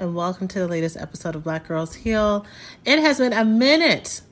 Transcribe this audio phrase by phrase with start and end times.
[0.00, 2.46] and welcome to the latest episode of Black Girls Heal.
[2.86, 4.22] It has been a minute,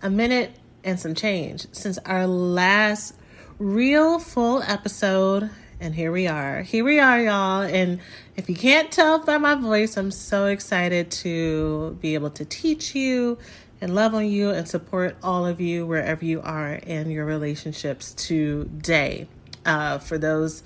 [0.00, 0.52] a minute
[0.84, 3.12] and some change since our last
[3.58, 6.62] real full episode and here we are.
[6.62, 7.62] Here we are, y'all.
[7.62, 7.98] And
[8.36, 12.94] if you can't tell by my voice, I'm so excited to be able to teach
[12.94, 13.36] you
[13.80, 18.14] and love on you and support all of you wherever you are in your relationships
[18.14, 19.26] today.
[19.64, 20.62] Uh, for those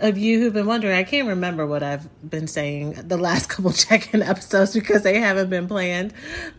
[0.00, 3.72] of you who've been wondering, I can't remember what I've been saying the last couple
[3.72, 6.12] check in episodes because they haven't been planned.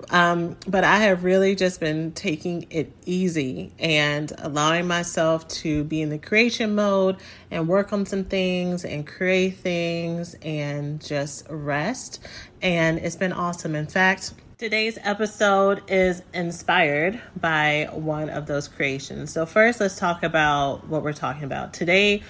[0.10, 6.02] Um, but I have really just been taking it easy and allowing myself to be
[6.02, 7.18] in the creation mode
[7.50, 12.20] and work on some things and create things and just rest.
[12.62, 13.76] And it's been awesome.
[13.76, 19.32] In fact, Today's episode is inspired by one of those creations.
[19.32, 21.74] So, first, let's talk about what we're talking about.
[21.74, 22.24] Today,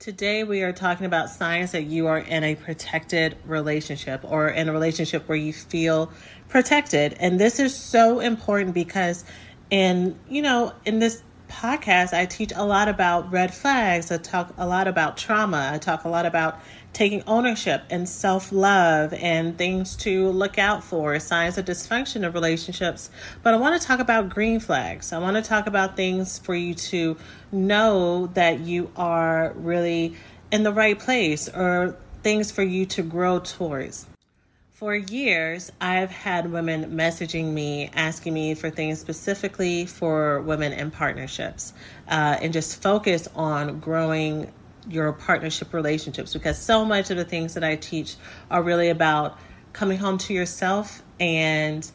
[0.00, 4.66] Today, we are talking about signs that you are in a protected relationship or in
[4.66, 6.10] a relationship where you feel
[6.48, 7.14] protected.
[7.20, 9.26] And this is so important because,
[9.68, 14.10] in you know, in this podcast, I teach a lot about red flags.
[14.10, 15.70] I talk a lot about trauma.
[15.72, 16.60] I talk a lot about
[16.92, 22.34] taking ownership and self love and things to look out for, signs of dysfunction of
[22.34, 23.10] relationships.
[23.42, 25.12] But I want to talk about green flags.
[25.12, 27.16] I want to talk about things for you to
[27.52, 30.16] know that you are really
[30.50, 34.06] in the right place or things for you to grow towards.
[34.80, 40.90] For years, I've had women messaging me asking me for things specifically for women in
[40.90, 41.74] partnerships
[42.08, 44.50] uh, and just focus on growing
[44.88, 48.16] your partnership relationships because so much of the things that I teach
[48.50, 49.38] are really about
[49.74, 51.86] coming home to yourself and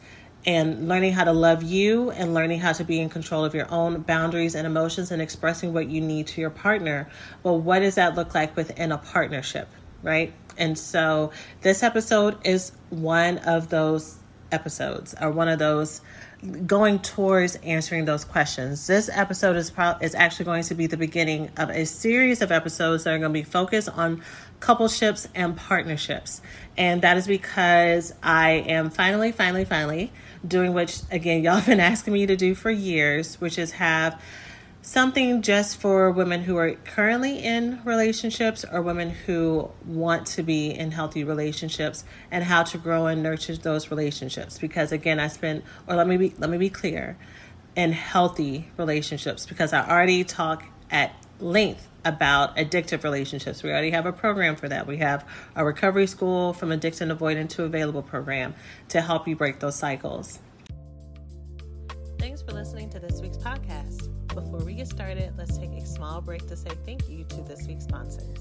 [0.46, 3.68] and learning how to love you and learning how to be in control of your
[3.68, 7.10] own boundaries and emotions and expressing what you need to your partner.
[7.42, 9.66] Well, what does that look like within a partnership,
[10.04, 10.32] right?
[10.58, 14.18] And so this episode is one of those
[14.52, 16.00] episodes or one of those
[16.66, 18.86] going towards answering those questions.
[18.86, 22.52] This episode is pro- is actually going to be the beginning of a series of
[22.52, 24.22] episodes that are going to be focused on
[24.60, 26.40] coupleships and partnerships.
[26.76, 30.12] And that is because I am finally finally finally
[30.46, 34.20] doing which again y'all have been asking me to do for years, which is have
[34.86, 40.70] something just for women who are currently in relationships or women who want to be
[40.70, 45.64] in healthy relationships and how to grow and nurture those relationships because again I spent
[45.88, 47.18] or let me be let me be clear
[47.74, 53.64] in healthy relationships because I already talk at length about addictive relationships.
[53.64, 54.86] We already have a program for that.
[54.86, 58.54] We have a recovery school from addiction avoidant to available program
[58.90, 60.38] to help you break those cycles.
[62.20, 64.15] Thanks for listening to this week's podcast.
[64.36, 67.66] Before we get started, let's take a small break to say thank you to this
[67.66, 68.36] week's sponsors.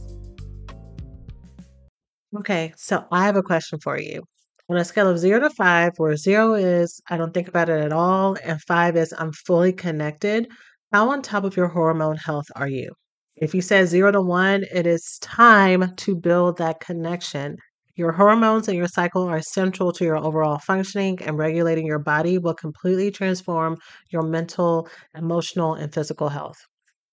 [2.38, 4.22] Okay, so I have a question for you.
[4.70, 7.82] On a scale of zero to five, where zero is I don't think about it
[7.82, 10.50] at all, and five is I'm fully connected,
[10.92, 12.92] how on top of your hormone health are you?
[13.38, 17.56] If you said zero to one, it is time to build that connection.
[17.98, 22.38] Your hormones and your cycle are central to your overall functioning, and regulating your body
[22.38, 23.78] will completely transform
[24.10, 26.58] your mental, emotional, and physical health.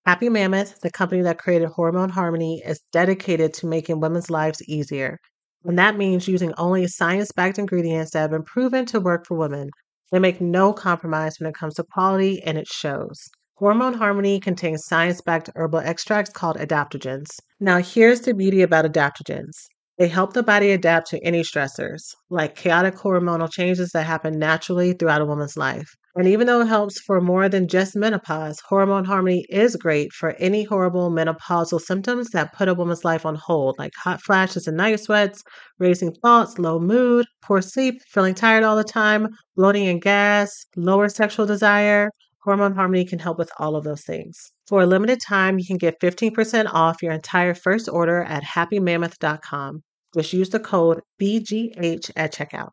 [0.07, 5.19] Happy Mammoth, the company that created Hormone Harmony, is dedicated to making women's lives easier.
[5.63, 9.37] And that means using only science backed ingredients that have been proven to work for
[9.37, 9.71] women.
[10.11, 13.29] They make no compromise when it comes to quality, and it shows.
[13.55, 17.29] Hormone Harmony contains science backed herbal extracts called adaptogens.
[17.61, 19.53] Now, here's the beauty about adaptogens
[19.99, 24.93] they help the body adapt to any stressors, like chaotic hormonal changes that happen naturally
[24.93, 25.95] throughout a woman's life.
[26.15, 30.35] And even though it helps for more than just menopause, Hormone Harmony is great for
[30.39, 34.77] any horrible menopausal symptoms that put a woman's life on hold, like hot flashes and
[34.77, 35.43] night sweats,
[35.79, 41.09] racing thoughts, low mood, poor sleep, feeling tired all the time, bloating and gas, lower
[41.09, 42.11] sexual desire,
[42.45, 44.52] Hormone Harmony can help with all of those things.
[44.73, 49.83] For a limited time, you can get 15% off your entire first order at happymammoth.com.
[50.15, 52.71] Just use the code BGH at checkout.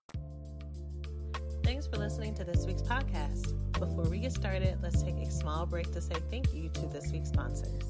[1.62, 3.54] Thanks for listening to this week's podcast.
[3.74, 7.12] Before we get started, let's take a small break to say thank you to this
[7.12, 7.84] week's sponsors.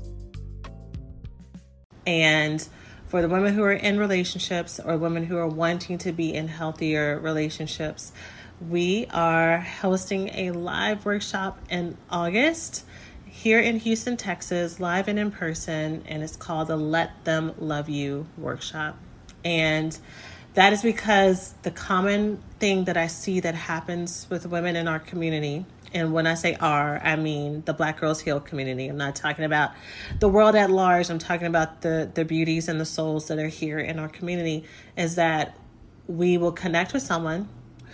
[2.07, 2.67] And
[3.09, 6.47] for the women who are in relationships or women who are wanting to be in
[6.47, 8.11] healthier relationships,
[8.59, 12.85] we are hosting a live workshop in August
[13.39, 17.87] here in Houston, Texas, live and in person, and it's called the Let Them Love
[17.87, 18.97] You workshop.
[19.45, 19.97] And
[20.55, 24.99] that is because the common thing that I see that happens with women in our
[24.99, 28.89] community, and when I say our, I mean the Black Girls Heal community.
[28.89, 29.71] I'm not talking about
[30.19, 31.09] the world at large.
[31.09, 34.65] I'm talking about the the beauties and the souls that are here in our community.
[34.97, 35.57] Is that
[36.07, 37.47] we will connect with someone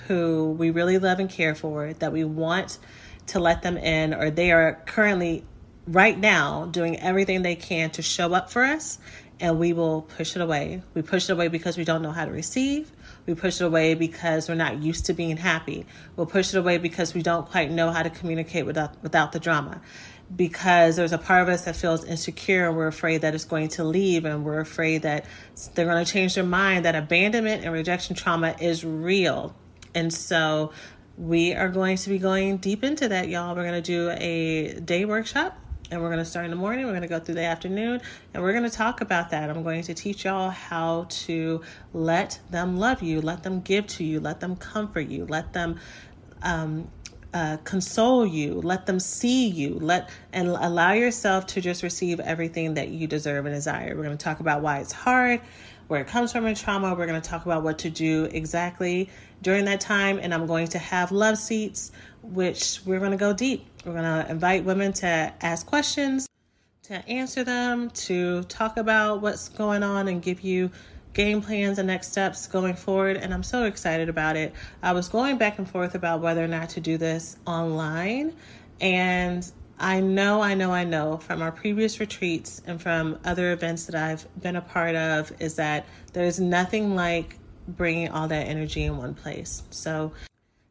[0.08, 2.80] who we really love and care for, that we want
[3.28, 5.44] to let them in, or they are currently
[5.88, 9.00] right now doing everything they can to show up for us,
[9.40, 10.82] and we will push it away.
[10.94, 12.92] We push it away because we don't know how to receive.
[13.26, 15.86] We push it away because we're not used to being happy.
[16.16, 19.40] We'll push it away because we don't quite know how to communicate without without the
[19.40, 19.82] drama.
[20.36, 23.70] Because there's a part of us that feels insecure and we're afraid that it's going
[23.70, 25.26] to leave and we're afraid that
[25.76, 29.56] they're going to change their mind, that abandonment and rejection trauma is real
[29.96, 30.72] and so
[31.18, 33.56] we are going to be going deep into that, y'all.
[33.56, 35.58] We're going to do a day workshop
[35.90, 36.86] and we're going to start in the morning.
[36.86, 38.02] We're going to go through the afternoon
[38.34, 39.50] and we're going to talk about that.
[39.50, 41.62] I'm going to teach y'all how to
[41.94, 45.80] let them love you, let them give to you, let them comfort you, let them
[46.42, 46.90] um,
[47.34, 52.74] uh, console you, let them see you, let and allow yourself to just receive everything
[52.74, 53.96] that you deserve and desire.
[53.96, 55.42] We're going to talk about why it's hard,
[55.88, 56.96] where it comes from in trauma.
[56.96, 59.10] We're going to talk about what to do exactly
[59.42, 61.92] during that time, and I'm going to have love seats,
[62.24, 63.66] which we're going to go deep.
[63.86, 66.28] We're going to invite women to ask questions,
[66.84, 70.72] to answer them, to talk about what's going on, and give you
[71.14, 73.18] game plans and next steps going forward.
[73.18, 74.54] And I'm so excited about it.
[74.82, 78.34] I was going back and forth about whether or not to do this online,
[78.82, 83.88] and I know, I know, I know from our previous retreats and from other events
[83.88, 87.38] that I've been a part of is that there's nothing like
[87.68, 89.64] bringing all that energy in one place.
[89.72, 90.14] So,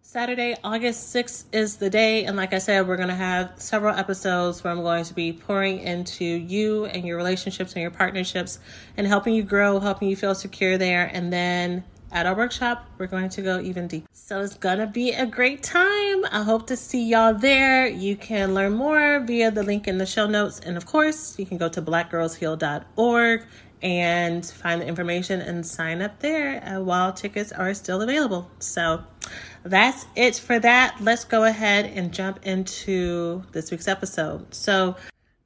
[0.00, 2.24] Saturday, August 6th is the day.
[2.24, 5.32] And like I said, we're going to have several episodes where I'm going to be
[5.32, 8.60] pouring into you and your relationships and your partnerships
[8.96, 11.10] and helping you grow, helping you feel secure there.
[11.12, 11.82] And then
[12.14, 14.06] at our workshop, we're going to go even deeper.
[14.12, 16.24] So it's to be a great time.
[16.30, 17.88] I hope to see y'all there.
[17.88, 20.60] You can learn more via the link in the show notes.
[20.60, 23.46] And of course, you can go to blackgirlsheal.org
[23.82, 28.48] and find the information and sign up there uh, while tickets are still available.
[28.60, 29.02] So
[29.64, 31.00] that's it for that.
[31.00, 34.54] Let's go ahead and jump into this week's episode.
[34.54, 34.96] So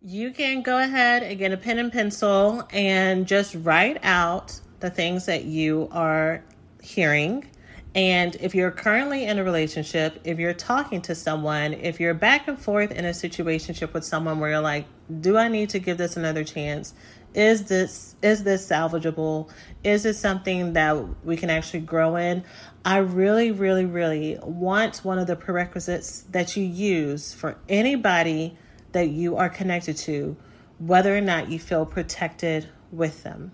[0.03, 4.91] you can go ahead and get a pen and pencil and just write out the
[4.91, 6.45] things that you are
[6.89, 7.45] hearing.
[7.95, 12.49] And if you're currently in a relationship, if you're talking to someone, if you're back
[12.49, 14.87] and forth in a situationship with someone where you're like,
[15.21, 16.95] do I need to give this another chance?
[17.35, 19.51] Is this is this salvageable?
[19.85, 22.43] Is this something that we can actually grow in?
[22.85, 28.57] I really, really, really want one of the prerequisites that you use for anybody
[28.93, 30.37] that you are connected to,
[30.79, 33.53] whether or not you feel protected with them,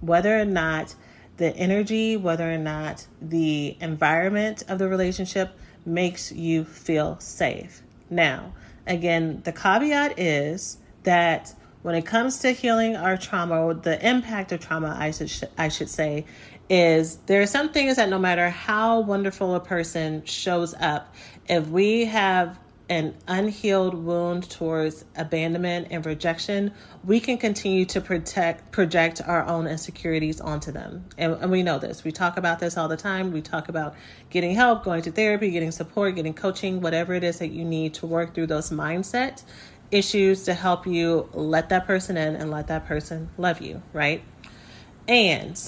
[0.00, 0.94] whether or not
[1.40, 7.82] the energy, whether or not the environment of the relationship makes you feel safe.
[8.10, 8.52] Now,
[8.86, 14.60] again, the caveat is that when it comes to healing our trauma, the impact of
[14.60, 16.26] trauma, I should I should say,
[16.68, 21.14] is there are some things that no matter how wonderful a person shows up,
[21.48, 22.58] if we have
[22.90, 26.72] an unhealed wound towards abandonment and rejection,
[27.04, 31.04] we can continue to protect project our own insecurities onto them.
[31.16, 32.02] And, and, we know this.
[32.02, 33.30] We talk about this all the time.
[33.30, 33.94] We talk about
[34.28, 37.94] getting help, going to therapy, getting support, getting coaching, whatever it is that you need
[37.94, 39.44] to work through those mindset
[39.92, 44.22] issues to help you let that person in and let that person love you, right?
[45.06, 45.60] And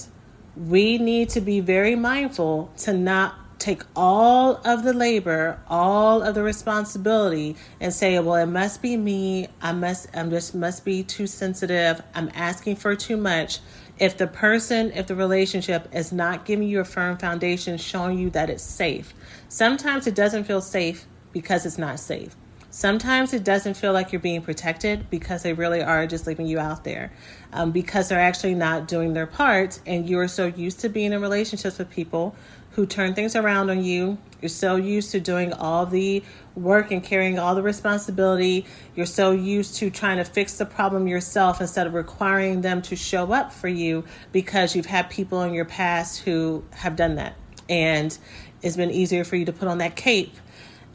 [0.57, 6.35] we need to be very mindful to not take all of the labor, all of
[6.35, 9.49] the responsibility and say, well, it must be me.
[9.61, 12.03] I must, I'm just must be too sensitive.
[12.15, 13.61] I'm asking for too much.
[13.99, 18.31] If the person, if the relationship is not giving you a firm foundation, showing you
[18.31, 19.15] that it's safe.
[19.49, 22.35] Sometimes it doesn't feel safe because it's not safe.
[22.71, 26.59] Sometimes it doesn't feel like you're being protected because they really are just leaving you
[26.59, 27.13] out there
[27.53, 29.79] um, because they're actually not doing their part.
[29.87, 32.35] And you're so used to being in relationships with people
[32.73, 36.23] who turn things around on you You're so used to doing all the
[36.57, 38.67] work and carrying all the responsibility.
[38.97, 42.97] You're so used to trying to fix the problem yourself instead of requiring them to
[42.97, 47.37] show up for you because you've had people in your past who have done that.
[47.69, 48.17] And
[48.63, 50.35] it's been easier for you to put on that cape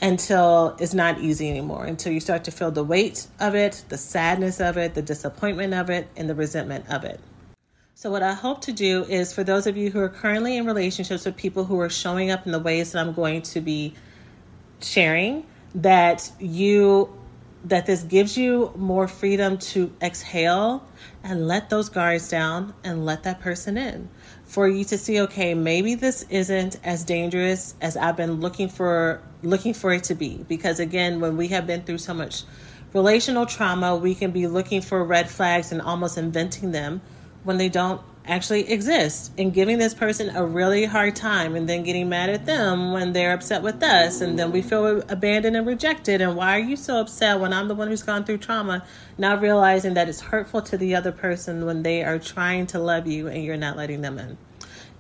[0.02, 3.98] until it's not easy anymore, until you start to feel the weight of it, the
[3.98, 7.20] sadness of it, the disappointment of it, and the resentment of it.
[8.00, 10.68] So, what I hope to do is for those of you who are currently in
[10.68, 13.96] relationships with people who are showing up in the ways that I'm going to be
[14.80, 17.12] sharing, that you
[17.64, 20.88] that this gives you more freedom to exhale
[21.24, 24.10] and let those guards down and let that person in.
[24.46, 29.24] For you to see okay maybe this isn't as dangerous as i've been looking for
[29.42, 30.46] looking for it to be.
[30.48, 32.44] Because again when we have been through so much
[32.94, 37.02] relational trauma we can be looking for red flags and almost inventing them
[37.48, 41.82] when they don't actually exist and giving this person a really hard time and then
[41.84, 45.66] getting mad at them when they're upset with us and then we feel abandoned and
[45.66, 46.20] rejected.
[46.20, 48.86] And why are you so upset when I'm the one who's gone through trauma
[49.18, 53.08] not realizing that it's hurtful to the other person when they are trying to love
[53.08, 54.38] you and you're not letting them in?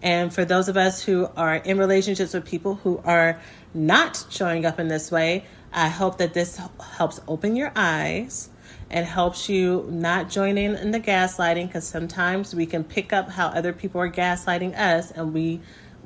[0.01, 3.41] And for those of us who are in relationships with people who are
[3.73, 6.59] not showing up in this way I hope that this
[6.95, 8.49] helps open your eyes
[8.89, 13.29] and helps you not join in in the gaslighting because sometimes we can pick up
[13.29, 15.59] how other people are gaslighting us and we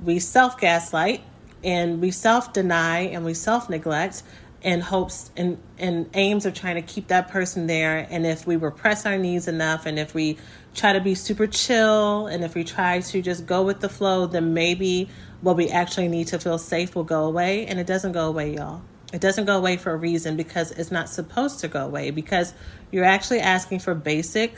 [0.04, 1.22] we self gaslight
[1.64, 4.24] and we self deny and we self neglect
[4.62, 8.08] in hopes and, and aims of trying to keep that person there.
[8.12, 10.38] And if we repress our needs enough and if we
[10.76, 14.28] try to be super chill and if we try to just go with the flow
[14.28, 15.10] then maybe
[15.42, 17.66] what we actually need to feel safe will go away.
[17.66, 20.91] And it doesn't go away y'all it doesn't go away for a reason because it's
[20.91, 22.53] not supposed to go away because
[22.91, 24.53] you're actually asking for basic,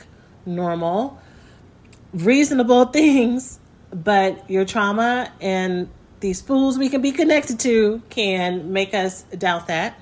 [0.46, 1.18] normal,
[2.12, 3.58] reasonable things,
[3.90, 5.88] but your trauma and
[6.20, 9.98] these fools we can be connected to can make us doubt that.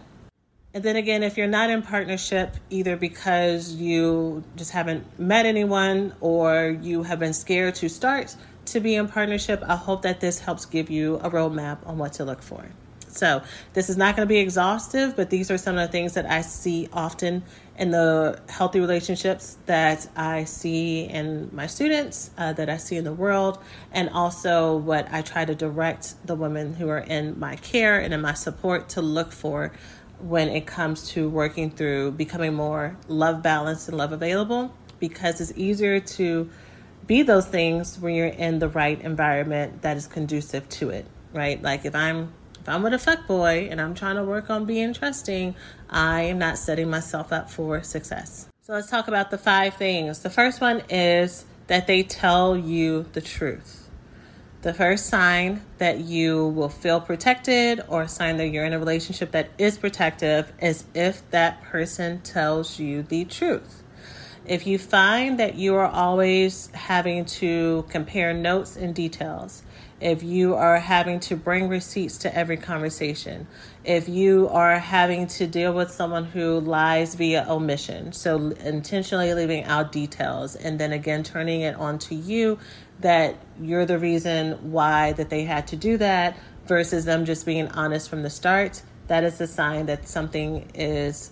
[0.75, 6.15] And then again, if you're not in partnership, either because you just haven't met anyone
[6.21, 8.35] or you have been scared to start
[8.67, 12.15] to be in partnership, I hope that this helps give you a roadmap on what
[12.15, 12.65] to look for.
[13.13, 13.43] So,
[13.75, 16.25] this is not going to be exhaustive, but these are some of the things that
[16.27, 17.43] I see often
[17.79, 23.05] in the healthy relationships that I see in my students, uh, that I see in
[23.05, 23.59] the world,
[23.93, 28.15] and also what I try to direct the women who are in my care and
[28.15, 29.73] in my support to look for
[30.21, 35.53] when it comes to working through becoming more love balanced and love available because it's
[35.57, 36.49] easier to
[37.07, 41.61] be those things when you're in the right environment that is conducive to it, right?
[41.61, 44.67] Like if I'm if I'm with a fuck boy and I'm trying to work on
[44.67, 45.57] being trusting,
[45.91, 48.49] I am not setting myself up for success.
[48.61, 50.21] So let's talk about the five things.
[50.21, 53.91] The first one is that they tell you the truth.
[54.61, 58.79] The first sign that you will feel protected or a sign that you're in a
[58.79, 63.83] relationship that is protective is if that person tells you the truth.
[64.47, 69.65] If you find that you are always having to compare notes and details,
[70.03, 73.47] if you are having to bring receipts to every conversation,
[73.85, 79.65] if you are having to deal with someone who lies via omission, so intentionally leaving
[79.65, 82.59] out details and then again turning it on to you
[83.01, 87.69] that you're the reason why that they had to do that versus them just being
[87.69, 91.31] honest from the start, that is a sign that something is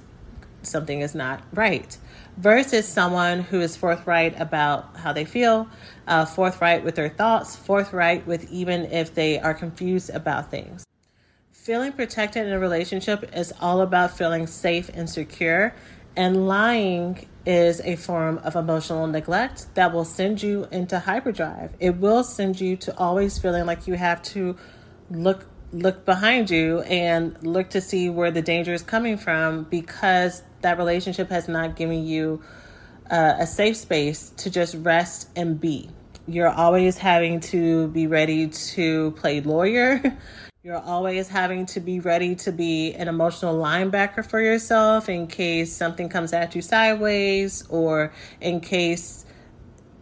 [0.62, 1.96] something is not right
[2.40, 5.68] versus someone who is forthright about how they feel,
[6.06, 10.86] uh, forthright with their thoughts, forthright with even if they are confused about things.
[11.52, 15.74] Feeling protected in a relationship is all about feeling safe and secure,
[16.16, 21.74] and lying is a form of emotional neglect that will send you into hyperdrive.
[21.78, 24.56] It will send you to always feeling like you have to
[25.10, 30.42] look look behind you and look to see where the danger is coming from because
[30.62, 32.42] that relationship has not given you
[33.10, 35.90] uh, a safe space to just rest and be.
[36.26, 40.00] You're always having to be ready to play lawyer.
[40.62, 45.72] You're always having to be ready to be an emotional linebacker for yourself in case
[45.72, 48.12] something comes at you sideways or
[48.42, 49.24] in case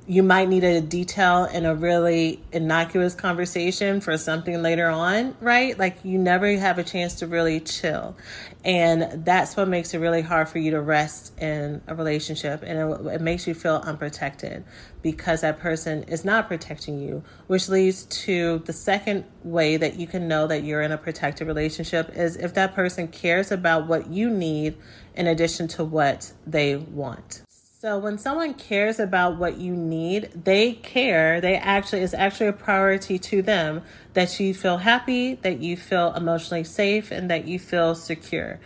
[0.09, 5.79] you might need a detail in a really innocuous conversation for something later on, right?
[5.79, 8.17] Like you never have a chance to really chill.
[8.65, 12.63] And that's what makes it really hard for you to rest in a relationship.
[12.67, 14.65] And it, it makes you feel unprotected
[15.03, 20.07] because that person is not protecting you, which leads to the second way that you
[20.07, 24.09] can know that you're in a protected relationship is if that person cares about what
[24.09, 24.75] you need
[25.15, 27.43] in addition to what they want.
[27.81, 31.41] So when someone cares about what you need, they care.
[31.41, 33.83] They actually it's actually a priority to them
[34.15, 38.59] that you feel happy, that you feel emotionally safe, and that you feel secure.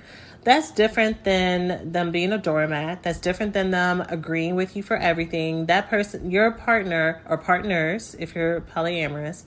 [0.45, 3.03] That's different than them being a doormat.
[3.03, 5.67] That's different than them agreeing with you for everything.
[5.67, 9.45] That person, your partner or partners, if you're polyamorous,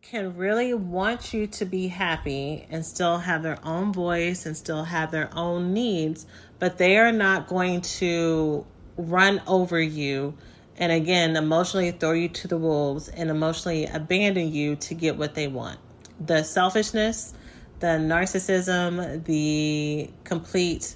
[0.00, 4.84] can really want you to be happy and still have their own voice and still
[4.84, 6.24] have their own needs,
[6.60, 8.64] but they are not going to
[8.98, 10.34] run over you
[10.76, 15.34] and again emotionally throw you to the wolves and emotionally abandon you to get what
[15.34, 15.78] they want.
[16.20, 17.32] The selfishness,
[17.80, 20.94] the narcissism, the complete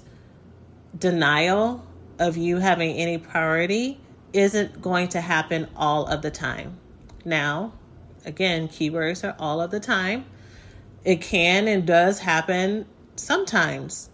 [0.97, 1.85] denial
[2.19, 3.99] of you having any priority
[4.33, 6.77] isn't going to happen all of the time.
[7.25, 7.73] Now,
[8.25, 10.25] again, keywords are all of the time.
[11.05, 14.09] It can and does happen sometimes.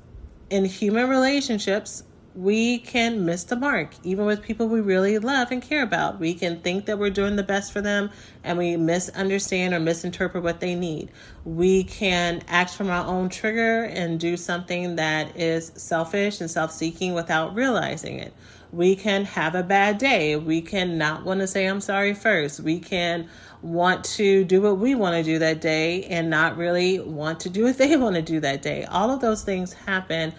[0.49, 2.03] In human relationships,
[2.39, 6.21] we can miss the mark, even with people we really love and care about.
[6.21, 8.11] We can think that we're doing the best for them
[8.45, 11.09] and we misunderstand or misinterpret what they need.
[11.43, 16.71] We can act from our own trigger and do something that is selfish and self
[16.71, 18.33] seeking without realizing it.
[18.71, 20.37] We can have a bad day.
[20.37, 22.61] We can not want to say, I'm sorry first.
[22.61, 23.27] We can
[23.61, 27.49] want to do what we want to do that day and not really want to
[27.49, 28.85] do what they want to do that day.
[28.85, 30.33] All of those things happen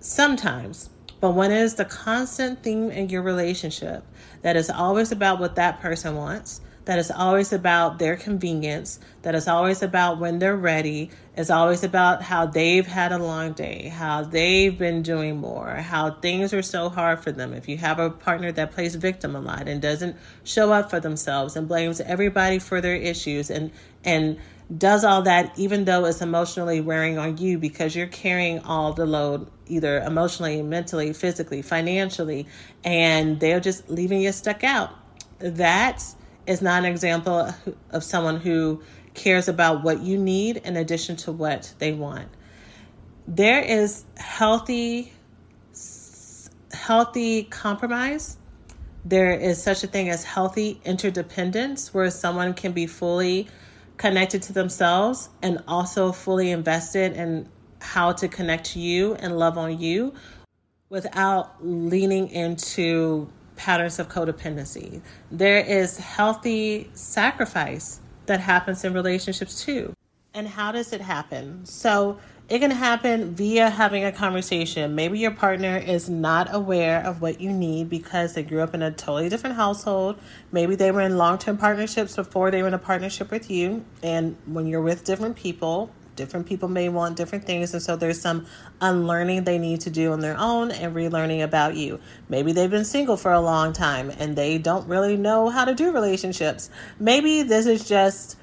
[0.00, 0.89] sometimes
[1.20, 4.04] but when it is the constant theme in your relationship
[4.42, 9.34] that is always about what that person wants, that is always about their convenience, that
[9.34, 13.88] is always about when they're ready, is always about how they've had a long day,
[13.88, 17.52] how they've been doing more, how things are so hard for them.
[17.52, 21.00] If you have a partner that plays victim a lot and doesn't show up for
[21.00, 23.70] themselves and blames everybody for their issues and
[24.02, 24.38] and
[24.76, 29.04] does all that even though it's emotionally wearing on you because you're carrying all the
[29.04, 32.46] load either emotionally mentally physically financially
[32.84, 34.90] and they're just leaving you stuck out.
[35.38, 36.04] That
[36.46, 37.52] is not an example
[37.90, 38.82] of someone who
[39.14, 42.28] cares about what you need in addition to what they want.
[43.26, 45.12] There is healthy
[46.72, 48.36] healthy compromise.
[49.04, 53.48] There is such a thing as healthy interdependence where someone can be fully
[54.00, 57.46] connected to themselves and also fully invested in
[57.82, 60.14] how to connect to you and love on you
[60.88, 65.02] without leaning into patterns of codependency.
[65.30, 69.92] There is healthy sacrifice that happens in relationships too.
[70.32, 71.66] And how does it happen?
[71.66, 72.18] So,
[72.50, 74.96] it can happen via having a conversation.
[74.96, 78.82] Maybe your partner is not aware of what you need because they grew up in
[78.82, 80.18] a totally different household.
[80.50, 83.84] Maybe they were in long term partnerships before they were in a partnership with you.
[84.02, 87.72] And when you're with different people, different people may want different things.
[87.72, 88.46] And so there's some
[88.80, 92.00] unlearning they need to do on their own and relearning about you.
[92.28, 95.74] Maybe they've been single for a long time and they don't really know how to
[95.74, 96.68] do relationships.
[96.98, 98.36] Maybe this is just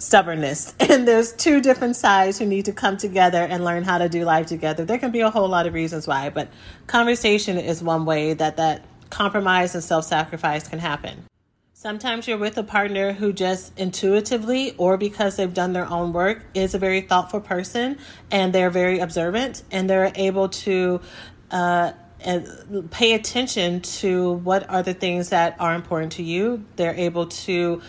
[0.00, 0.74] stubbornness.
[0.90, 4.24] And there's two different sides who need to come together and learn how to do
[4.24, 4.84] life together.
[4.84, 6.48] There can be a whole lot of reasons why, but
[6.88, 11.24] conversation is one way that that compromise and self-sacrifice can happen.
[11.74, 16.44] Sometimes you're with a partner who just intuitively or because they've done their own work
[16.54, 17.96] is a very thoughtful person
[18.30, 21.00] and they're very observant and they're able to
[21.50, 21.92] uh,
[22.90, 26.64] pay attention to what are the things that are important to you.
[26.76, 27.80] They're able to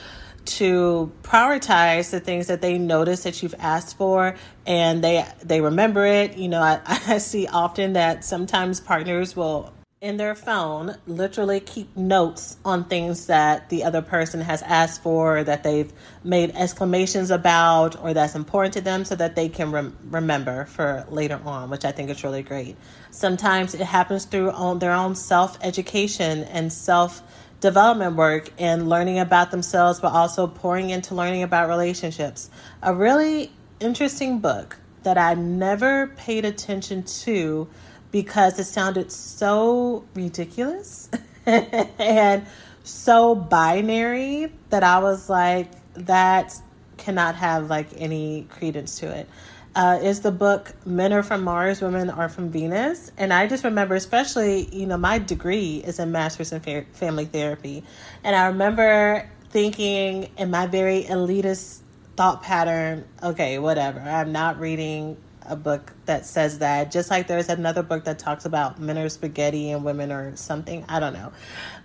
[0.46, 6.06] to prioritize the things that they notice that you've asked for and they they remember
[6.06, 6.38] it.
[6.38, 11.96] You know I, I see often that sometimes partners will in their phone literally keep
[11.96, 18.02] notes on things that the other person has asked for that they've made exclamations about
[18.04, 21.86] or that's important to them so that they can rem- remember for later on which
[21.86, 22.76] i think is really great.
[23.12, 27.22] Sometimes it happens through on their own self-education and self
[27.62, 32.50] development work and learning about themselves, but also pouring into learning about relationships.
[32.82, 37.68] A really interesting book that I never paid attention to
[38.12, 41.10] because it sounded so ridiculous
[41.46, 42.46] and
[42.84, 46.60] so binary that I was like, that
[46.98, 49.28] cannot have like any credence to it
[49.76, 53.12] uh, is the book Men Are From Mars, Women Are From Venus.
[53.18, 57.26] And I just remember, especially, you know, my degree is in Master's in fa- Family
[57.26, 57.84] Therapy.
[58.24, 61.80] And I remember thinking in my very elitist
[62.18, 66.92] thought pattern, okay, whatever, I'm not reading a book that says that.
[66.92, 70.86] Just like there's another book that talks about men are spaghetti and women are something.
[70.88, 71.32] I don't know.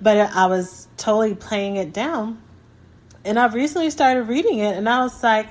[0.00, 2.42] But I was totally playing it down.
[3.24, 5.48] And I've recently started reading it and I was like,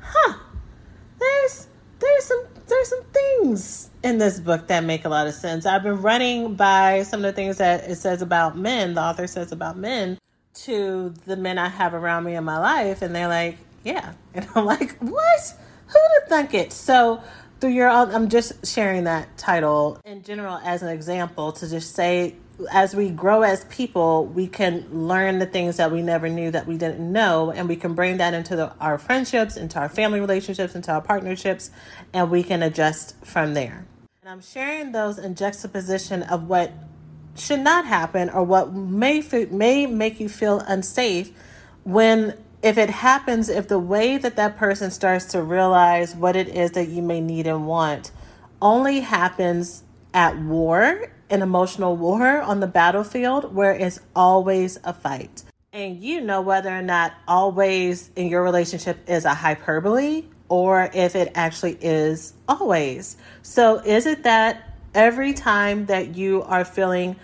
[0.00, 0.38] huh,
[1.18, 1.68] there's
[2.02, 5.66] there's some there's some things in this book that make a lot of sense.
[5.66, 9.26] I've been running by some of the things that it says about men, the author
[9.26, 10.18] says about men,
[10.54, 14.12] to the men I have around me in my life, and they're like, yeah.
[14.34, 15.54] And I'm like, what?
[15.86, 16.72] Who'd have thunk it?
[16.72, 17.22] So,
[17.60, 21.94] through your own, I'm just sharing that title in general as an example to just
[21.94, 22.34] say,
[22.70, 26.66] as we grow as people, we can learn the things that we never knew that
[26.66, 30.20] we didn't know, and we can bring that into the, our friendships, into our family
[30.20, 31.70] relationships, into our partnerships,
[32.12, 33.86] and we can adjust from there.
[34.20, 36.72] And I'm sharing those in juxtaposition of what
[37.36, 41.32] should not happen or what may may make you feel unsafe
[41.84, 46.48] when if it happens if the way that that person starts to realize what it
[46.48, 48.12] is that you may need and want
[48.60, 49.82] only happens
[50.14, 55.42] at war an emotional war on the battlefield where it's always a fight.
[55.72, 61.16] And you know whether or not always in your relationship is a hyperbole or if
[61.16, 63.16] it actually is always.
[63.40, 67.16] So is it that every time that you are feeling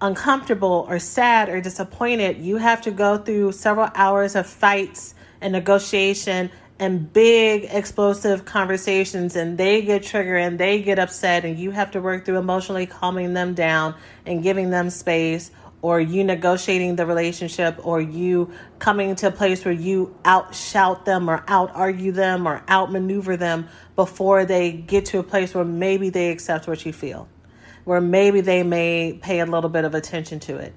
[0.00, 5.52] uncomfortable or sad or disappointed, you have to go through several hours of fights and
[5.52, 11.70] negotiation and big explosive conversations and they get triggered and they get upset and you
[11.70, 15.50] have to work through emotionally calming them down and giving them space
[15.82, 21.28] or you negotiating the relationship or you coming to a place where you outshout them
[21.28, 26.08] or out argue them or outmaneuver them before they get to a place where maybe
[26.08, 27.28] they accept what you feel
[27.84, 30.72] where maybe they may pay a little bit of attention to it.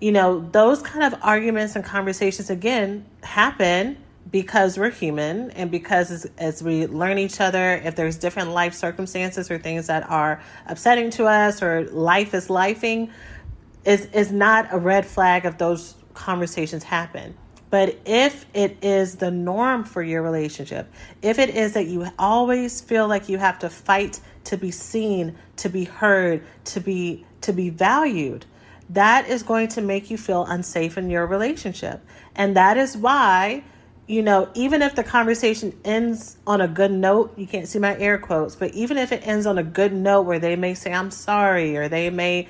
[0.00, 3.96] You know, those kind of arguments and conversations again happen
[4.30, 8.74] because we're human and because as, as, we learn each other, if there's different life
[8.74, 13.10] circumstances or things that are upsetting to us or life is lifing,
[13.84, 17.34] is is not a red flag if those conversations happen.
[17.70, 20.90] But if it is the norm for your relationship,
[21.22, 25.34] if it is that you always feel like you have to fight to be seen,
[25.56, 28.46] to be heard, to be to be valued,
[28.90, 32.00] that is going to make you feel unsafe in your relationship.
[32.34, 33.64] And that is why,
[34.06, 37.96] you know, even if the conversation ends on a good note, you can't see my
[37.98, 40.92] air quotes, but even if it ends on a good note where they may say,
[40.92, 42.48] I'm sorry, or they may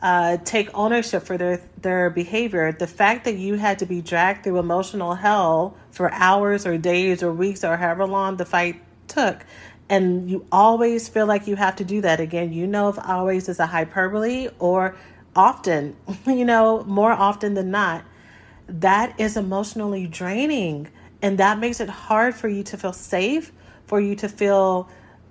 [0.00, 4.44] uh, take ownership for their, their behavior, the fact that you had to be dragged
[4.44, 9.44] through emotional hell for hours or days or weeks or however long the fight took
[9.88, 13.48] and you always feel like you have to do that again you know if always
[13.48, 14.96] is a hyperbole or
[15.36, 18.04] often you know more often than not
[18.66, 20.88] that is emotionally draining
[21.22, 23.52] and that makes it hard for you to feel safe
[23.86, 24.88] for you to feel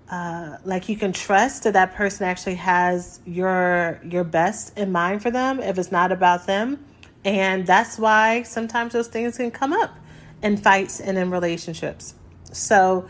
[0.09, 5.21] uh, like you can trust that that person actually has your your best in mind
[5.21, 6.85] for them if it's not about them.
[7.25, 9.97] And that's why sometimes those things can come up
[10.41, 12.15] in fights and in relationships.
[12.51, 13.07] So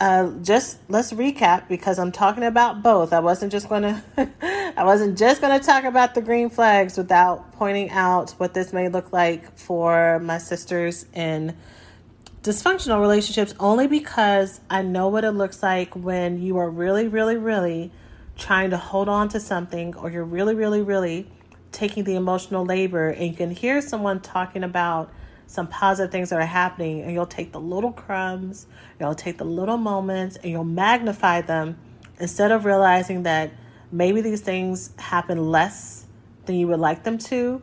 [0.00, 3.12] uh, just let's recap because I'm talking about both.
[3.12, 4.02] I wasn't just to,
[4.76, 8.88] I wasn't just to talk about the green flags without pointing out what this may
[8.88, 11.56] look like for my sisters in
[12.42, 13.54] dysfunctional relationships.
[13.58, 17.90] Only because I know what it looks like when you are really, really, really
[18.36, 21.28] trying to hold on to something, or you're really, really, really
[21.72, 25.12] taking the emotional labor, and you can hear someone talking about
[25.48, 28.66] some positive things that are happening, and you'll take the little crumbs,
[29.00, 31.78] you'll take the little moments, and you'll magnify them
[32.20, 33.50] instead of realizing that
[33.90, 36.04] maybe these things happen less
[36.44, 37.62] than you would like them to.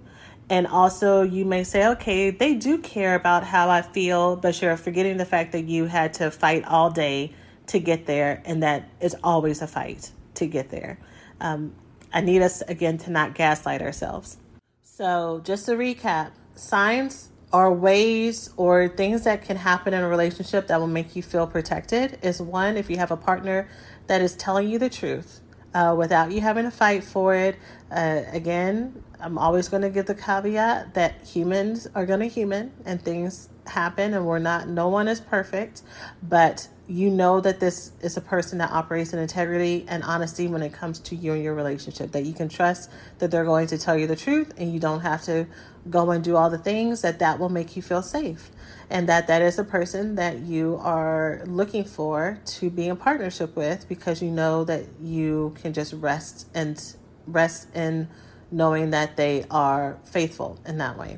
[0.49, 4.77] And also, you may say, okay, they do care about how I feel, but you're
[4.77, 7.33] forgetting the fact that you had to fight all day
[7.67, 10.99] to get there, and that it's always a fight to get there.
[11.39, 11.75] Um,
[12.11, 14.37] I need us, again, to not gaslight ourselves.
[14.81, 20.67] So, just to recap signs are ways or things that can happen in a relationship
[20.67, 23.65] that will make you feel protected is one if you have a partner
[24.07, 25.39] that is telling you the truth
[25.73, 27.55] uh, without you having to fight for it.
[27.89, 32.71] Uh, again i'm always going to give the caveat that humans are going to human
[32.83, 35.81] and things happen and we're not no one is perfect
[36.21, 40.61] but you know that this is a person that operates in integrity and honesty when
[40.61, 43.77] it comes to you and your relationship that you can trust that they're going to
[43.77, 45.47] tell you the truth and you don't have to
[45.89, 48.51] go and do all the things that that will make you feel safe.
[48.89, 53.55] And that that is a person that you are looking for to be in partnership
[53.55, 56.81] with because you know that you can just rest and
[57.25, 58.07] rest in
[58.51, 61.17] knowing that they are faithful in that way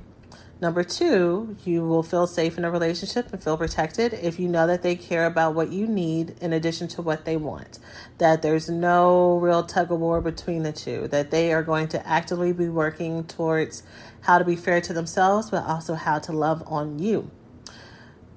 [0.59, 4.65] Number two, you will feel safe in a relationship and feel protected if you know
[4.65, 7.77] that they care about what you need in addition to what they want.
[8.17, 11.07] That there's no real tug of war between the two.
[11.09, 13.83] That they are going to actively be working towards
[14.21, 17.29] how to be fair to themselves, but also how to love on you.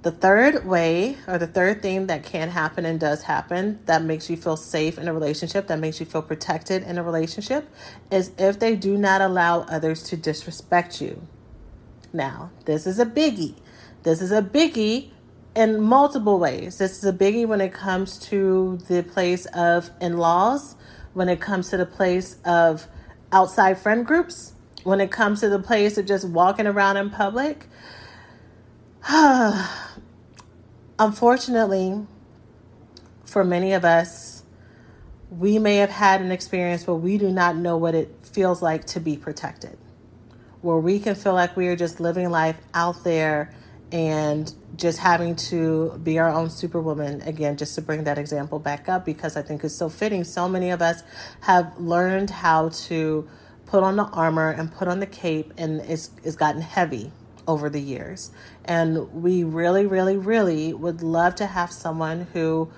[0.02, 4.28] The third way, or the third thing that can happen and does happen that makes
[4.28, 7.66] you feel safe in a relationship, that makes you feel protected in a relationship,
[8.10, 11.26] is if they do not allow others to disrespect you.
[12.12, 13.54] Now, this is a biggie.
[14.02, 15.10] This is a biggie
[15.54, 16.78] in multiple ways.
[16.78, 20.76] This is a biggie when it comes to the place of in laws,
[21.12, 22.86] when it comes to the place of
[23.32, 24.52] outside friend groups,
[24.84, 27.66] when it comes to the place of just walking around in public.
[30.98, 32.06] Unfortunately,
[33.24, 34.42] for many of us,
[35.30, 38.84] we may have had an experience where we do not know what it feels like
[38.84, 39.78] to be protected,
[40.62, 43.52] where we can feel like we are just living life out there
[43.92, 48.88] and just having to be our own superwoman again just to bring that example back
[48.88, 50.22] up because i think it's so fitting.
[50.24, 51.02] So many of us
[51.40, 53.28] have learned how to
[53.66, 57.12] put on the armor and put on the cape and it's, it's gotten heavy
[57.46, 58.30] over the years.
[58.64, 62.70] And we really really really would love to have someone who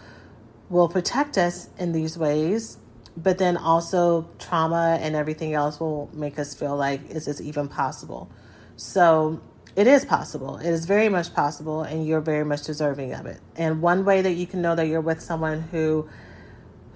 [0.71, 2.79] will protect us in these ways
[3.17, 7.69] but then also trauma and everything else will make us feel like is this even
[7.69, 8.31] possible
[8.77, 9.41] so
[9.75, 10.59] it is possible.
[10.59, 13.41] It is very much possible, and you're very much deserving of it.
[13.57, 16.09] And one way that you can know that you're with someone who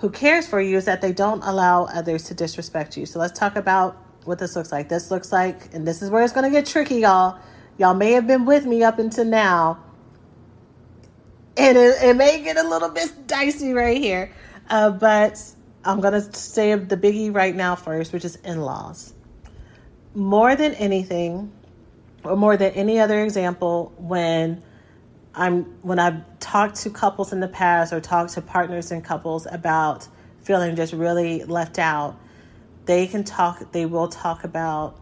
[0.01, 3.07] who cares for you is that they don't allow others to disrespect you.
[3.07, 4.91] So let's talk about what this looks like.
[4.91, 7.39] This looks like, and this is where it's going to get tricky, y'all.
[7.79, 9.83] Y'all may have been with me up until now,
[11.57, 14.31] and it, it may get a little bit dicey right here.
[14.69, 15.41] Uh, but
[15.87, 19.15] I'm going to say the biggie right now first, which is in laws.
[20.15, 21.53] More than anything,
[22.25, 24.63] or more than any other example when
[25.35, 29.47] I'm when I've talked to couples in the past or talked to partners and couples
[29.51, 30.09] about
[30.43, 32.19] feeling just really left out,
[32.87, 34.99] they can talk they will talk about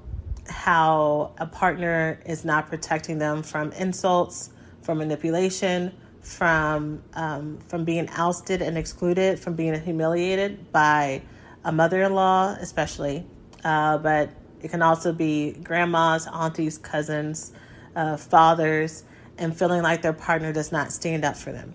[0.49, 4.51] how a partner is not protecting them from insults,
[4.83, 5.93] from manipulation,
[6.25, 11.23] from um, from being ousted and excluded, from being humiliated by
[11.65, 13.27] a mother-in-law, especially,
[13.63, 14.31] uh, but
[14.63, 17.53] it can also be grandmas, aunties, cousins,
[17.95, 19.05] uh, fathers,
[19.37, 21.75] and feeling like their partner does not stand up for them.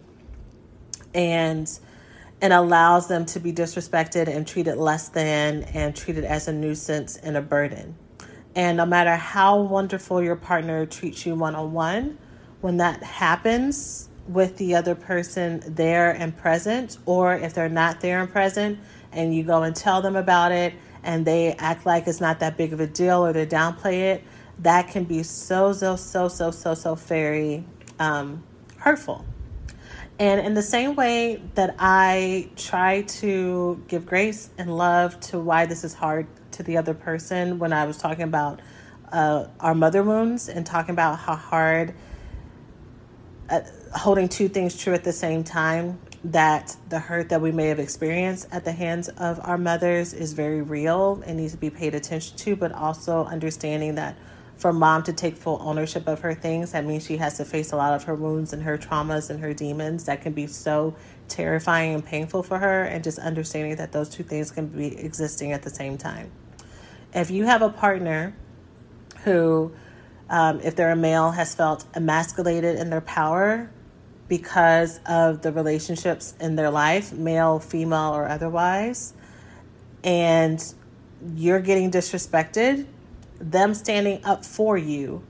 [1.13, 1.69] And
[2.41, 7.17] and allows them to be disrespected and treated less than and treated as a nuisance
[7.17, 7.95] and a burden.
[8.55, 12.17] And no matter how wonderful your partner treats you one on one,
[12.61, 18.21] when that happens with the other person there and present, or if they're not there
[18.21, 18.79] and present,
[19.11, 22.57] and you go and tell them about it and they act like it's not that
[22.57, 24.23] big of a deal or they downplay it,
[24.59, 27.63] that can be so, so, so, so, so, so very
[27.99, 28.43] um,
[28.77, 29.25] hurtful.
[30.19, 35.65] And in the same way that I try to give grace and love to why
[35.65, 38.61] this is hard to the other person when I was talking about
[39.13, 41.95] uh, our mother wounds and talking about how hard
[43.49, 43.61] uh,
[43.93, 47.79] holding two things true at the same time that the hurt that we may have
[47.79, 51.95] experienced at the hands of our mothers is very real and needs to be paid
[51.95, 54.17] attention to, but also understanding that
[54.57, 57.71] for mom to take full ownership of her things, that means she has to face
[57.71, 60.93] a lot of her wounds and her traumas and her demons that can be so
[61.29, 65.53] terrifying and painful for her, and just understanding that those two things can be existing
[65.53, 66.29] at the same time.
[67.13, 68.35] If you have a partner
[69.23, 69.71] who,
[70.29, 73.69] um, if they're a male, has felt emasculated in their power,
[74.29, 79.13] because of the relationships in their life, male, female, or otherwise,
[80.03, 80.73] and
[81.35, 82.85] you're getting disrespected,
[83.39, 85.21] them standing up for you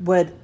[0.00, 0.34] would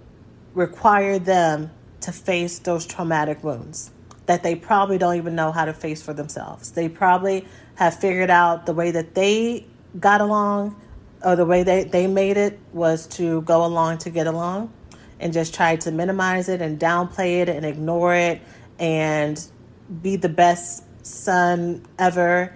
[0.55, 3.91] require them to face those traumatic wounds
[4.27, 6.73] that they probably don't even know how to face for themselves.
[6.73, 9.67] They probably have figured out the way that they
[9.99, 10.81] got along
[11.25, 14.73] or the way they, they made it was to go along to get along
[15.21, 18.41] and just try to minimize it and downplay it and ignore it
[18.79, 19.43] and
[20.03, 22.55] be the best son ever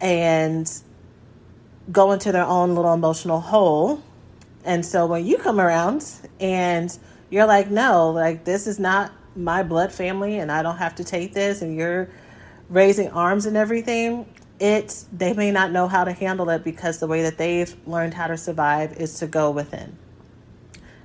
[0.00, 0.82] and
[1.90, 4.02] go into their own little emotional hole.
[4.64, 6.06] And so when you come around
[6.38, 6.96] and
[7.30, 11.04] you're like, no, like this is not my blood family and I don't have to
[11.04, 12.08] take this and you're
[12.68, 14.26] raising arms and everything,
[14.58, 18.14] it they may not know how to handle it because the way that they've learned
[18.14, 19.96] how to survive is to go within.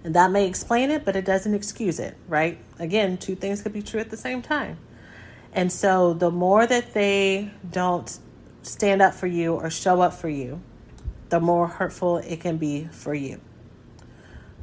[0.06, 2.60] And that may explain it, but it doesn't excuse it, right?
[2.78, 4.78] Again, two things could be true at the same time.
[5.52, 8.16] And so the more that they don't
[8.62, 10.62] stand up for you or show up for you,
[11.30, 13.42] the more hurtful it can be for you.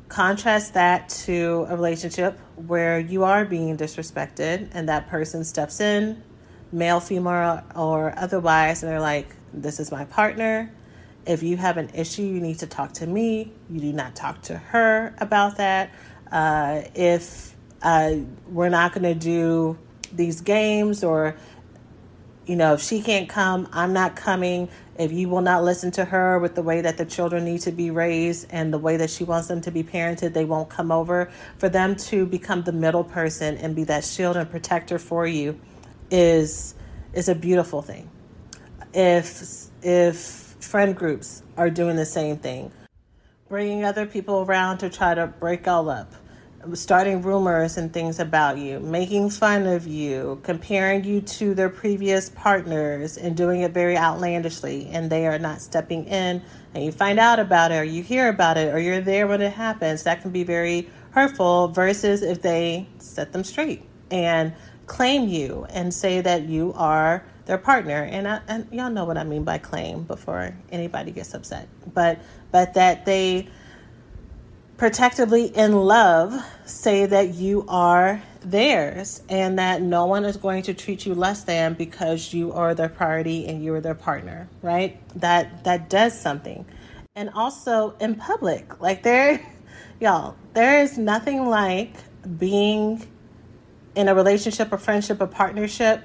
[0.09, 6.23] Contrast that to a relationship where you are being disrespected and that person steps in,
[6.71, 10.71] male, female, or otherwise, and they're like, This is my partner.
[11.27, 13.53] If you have an issue, you need to talk to me.
[13.71, 15.93] You do not talk to her about that.
[16.31, 18.17] Uh, if uh,
[18.49, 19.79] we're not going to do
[20.13, 21.37] these games or
[22.47, 24.69] you know, if she can't come, I'm not coming.
[24.99, 27.73] If you will not listen to her with the way that the children need to
[27.73, 30.91] be raised and the way that she wants them to be parented, they won't come
[30.91, 31.31] over.
[31.59, 35.59] For them to become the middle person and be that shield and protector for you
[36.11, 36.75] is
[37.13, 38.11] is a beautiful thing.
[38.93, 42.71] If if friend groups are doing the same thing,
[43.49, 46.13] bringing other people around to try to break all up,
[46.75, 52.31] starting rumors and things about you, making fun of you, comparing you to their previous
[52.31, 56.43] partners, and doing it very outlandishly, and they are not stepping in,
[56.75, 59.43] and you find out about it, or you hear about it, or you're there when
[59.43, 64.55] it happens, that can be very hurtful versus if they set them straight and
[64.87, 68.03] claim you and say that you are their partner.
[68.03, 71.69] And, I, and y'all know what i mean by claim before anybody gets upset.
[71.93, 73.49] But but that they
[74.77, 80.75] protectively in love say that you are theirs and that no one is going to
[80.75, 85.01] treat you less than because you are their priority and you are their partner right?
[85.21, 86.67] That that does something.
[87.15, 89.41] And also in public like there
[90.01, 91.95] y'all there is nothing like
[92.39, 93.07] being
[93.95, 96.03] in a relationship or friendship or partnership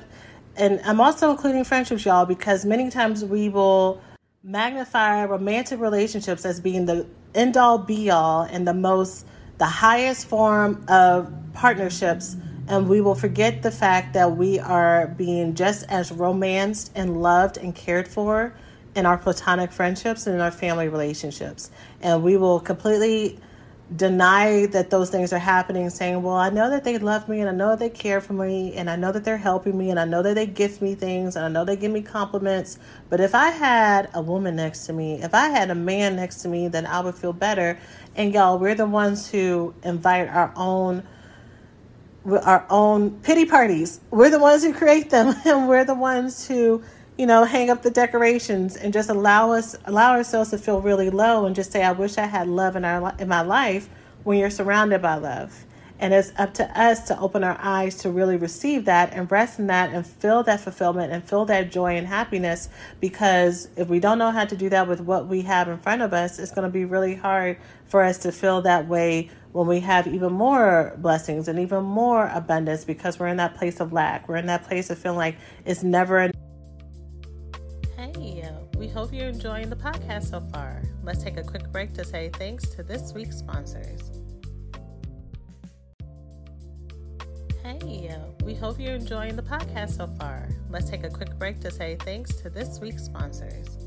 [0.57, 4.01] and i'm also including friendships y'all because many times we will
[4.43, 9.25] magnify romantic relationships as being the end all be all and the most
[9.57, 12.35] the highest form of partnerships.
[12.67, 17.57] And we will forget the fact that we are being just as romanced and loved
[17.57, 18.53] and cared for
[18.93, 21.71] in our platonic friendships and in our family relationships.
[22.01, 23.39] And we will completely
[23.95, 27.49] deny that those things are happening, saying, Well, I know that they love me and
[27.49, 30.05] I know they care for me and I know that they're helping me and I
[30.05, 32.79] know that they gift me things and I know they give me compliments.
[33.09, 36.41] But if I had a woman next to me, if I had a man next
[36.41, 37.79] to me, then I would feel better.
[38.15, 41.03] And y'all, we're the ones who invite our own
[42.43, 44.01] our own pity parties.
[44.11, 46.83] We're the ones who create them and we're the ones who
[47.17, 51.09] you know, hang up the decorations and just allow us allow ourselves to feel really
[51.09, 53.89] low and just say, I wish I had love in our in my life
[54.23, 55.65] when you're surrounded by love.
[55.99, 59.57] And it's up to us to open our eyes to really receive that and rest
[59.57, 62.69] in that and feel that fulfillment and feel that joy and happiness.
[62.99, 66.03] Because if we don't know how to do that with what we have in front
[66.03, 69.65] of us, it's going to be really hard for us to feel that way when
[69.65, 73.91] we have even more blessings and even more abundance because we're in that place of
[73.91, 74.29] lack.
[74.29, 76.36] We're in that place of feeling like it's never enough
[78.77, 80.81] we hope you're enjoying the podcast so far.
[81.03, 84.11] Let's take a quick break to say thanks to this week's sponsors.
[87.63, 90.47] Hey, we hope you're enjoying the podcast so far.
[90.69, 93.86] Let's take a quick break to say thanks to this week's sponsors.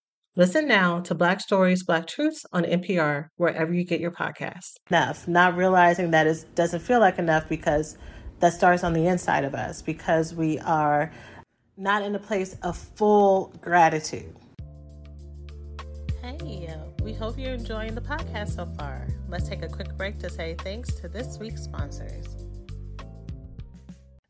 [0.37, 4.75] Listen now to Black Stories, Black Truths on NPR, wherever you get your podcasts.
[4.89, 7.97] Enough, not realizing that it doesn't feel like enough because
[8.39, 11.11] that starts on the inside of us because we are
[11.75, 14.33] not in a place of full gratitude.
[16.21, 19.07] Hey, we hope you're enjoying the podcast so far.
[19.27, 22.45] Let's take a quick break to say thanks to this week's sponsors.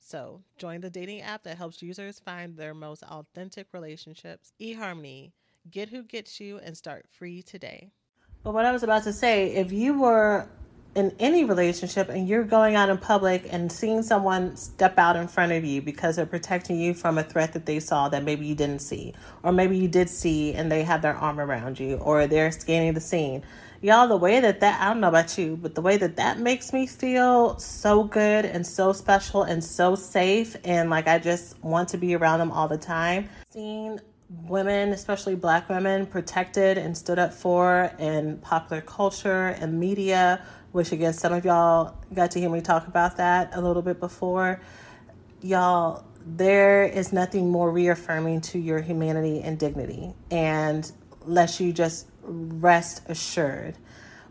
[0.00, 4.52] So, join the dating app that helps users find their most authentic relationships.
[4.60, 5.32] eHarmony,
[5.70, 7.92] get who gets you and start free today.
[8.42, 10.48] But what I was about to say, if you were
[10.94, 15.28] in any relationship and you're going out in public and seeing someone step out in
[15.28, 18.44] front of you because they're protecting you from a threat that they saw that maybe
[18.44, 21.96] you didn't see, or maybe you did see and they have their arm around you,
[21.96, 23.42] or they're scanning the scene
[23.82, 26.38] y'all the way that that i don't know about you but the way that that
[26.38, 31.62] makes me feel so good and so special and so safe and like i just
[31.64, 33.28] want to be around them all the time.
[33.50, 40.42] Seeing women especially black women protected and stood up for in popular culture and media
[40.72, 43.98] which again some of y'all got to hear me talk about that a little bit
[43.98, 44.60] before.
[45.40, 50.92] Y'all there is nothing more reaffirming to your humanity and dignity and
[51.24, 53.76] lets you just rest assured.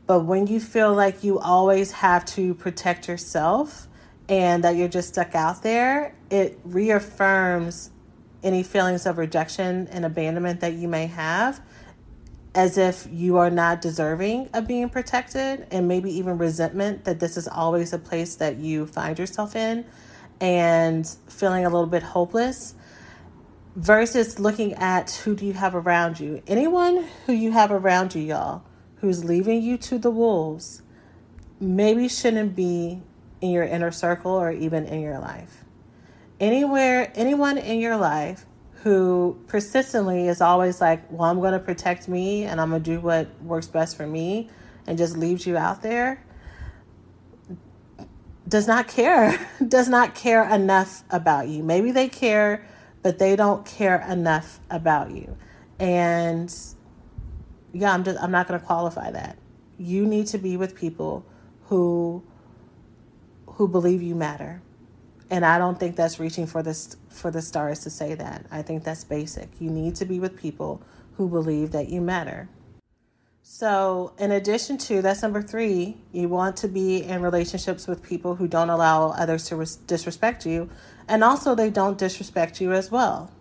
[0.07, 3.87] But when you feel like you always have to protect yourself
[4.27, 7.91] and that you're just stuck out there, it reaffirms
[8.43, 11.61] any feelings of rejection and abandonment that you may have
[12.55, 17.37] as if you are not deserving of being protected and maybe even resentment that this
[17.37, 19.85] is always a place that you find yourself in
[20.41, 22.73] and feeling a little bit hopeless
[23.75, 26.41] versus looking at who do you have around you.
[26.47, 28.63] Anyone who you have around you, y'all,
[28.97, 30.81] who's leaving you to the wolves,
[31.59, 33.01] maybe shouldn't be
[33.41, 35.63] in your inner circle or even in your life.
[36.39, 38.45] Anywhere, anyone in your life
[38.83, 42.91] who persistently is always like, well, I'm going to protect me and I'm going to
[42.91, 44.49] do what works best for me
[44.87, 46.23] and just leaves you out there
[48.49, 51.63] does not care, does not care enough about you.
[51.63, 52.65] Maybe they care
[53.01, 55.37] but they don't care enough about you.
[55.79, 56.53] And
[57.73, 59.37] yeah, I'm just I'm not going to qualify that.
[59.77, 61.25] You need to be with people
[61.65, 62.23] who
[63.47, 64.61] who believe you matter.
[65.31, 68.45] And I don't think that's reaching for this for the stars to say that.
[68.51, 69.49] I think that's basic.
[69.59, 70.81] You need to be with people
[71.13, 72.49] who believe that you matter.
[73.41, 78.35] So, in addition to that's number three, you want to be in relationships with people
[78.35, 80.69] who don't allow others to res- disrespect you,
[81.09, 83.31] and also they don't disrespect you as well.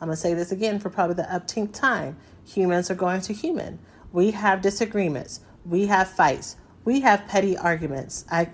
[0.00, 2.16] I'm going to say this again for probably the upteenth time.
[2.46, 3.78] Humans are going to human.
[4.12, 5.40] We have disagreements.
[5.64, 6.56] We have fights.
[6.84, 8.26] We have petty arguments.
[8.30, 8.50] I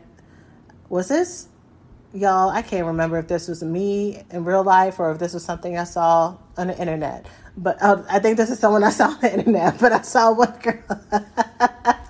[0.88, 1.48] was this
[2.12, 5.44] y'all, I can't remember if this was me in real life or if this was
[5.44, 7.26] something I saw on the internet.
[7.56, 9.78] But uh, I think this is someone I saw on the internet.
[9.80, 10.82] But I saw one girl.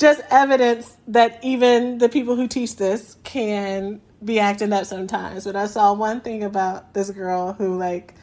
[0.00, 5.44] Just evidence that even the people who teach this can be acting up sometimes.
[5.44, 8.14] But I saw one thing about this girl who, like,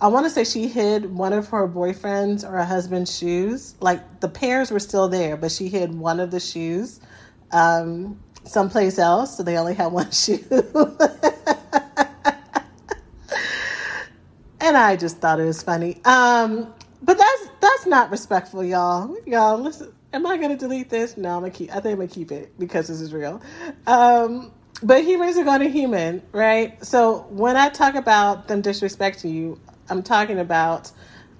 [0.00, 3.76] I want to say she hid one of her boyfriend's or her husband's shoes.
[3.80, 7.00] Like the pairs were still there, but she hid one of the shoes
[7.52, 9.36] um, someplace else.
[9.36, 10.44] So they only had one shoe.
[14.60, 16.00] and I just thought it was funny.
[16.04, 19.16] Um, but that's that's not respectful, y'all.
[19.26, 19.92] Y'all, listen.
[20.14, 21.16] Am I gonna delete this?
[21.16, 21.70] No, I'm gonna keep.
[21.70, 23.42] I think I'm gonna keep it because this is real.
[23.84, 26.82] Um, but humans are going to human, right?
[26.84, 29.58] So when I talk about them disrespecting you,
[29.88, 30.92] I'm talking about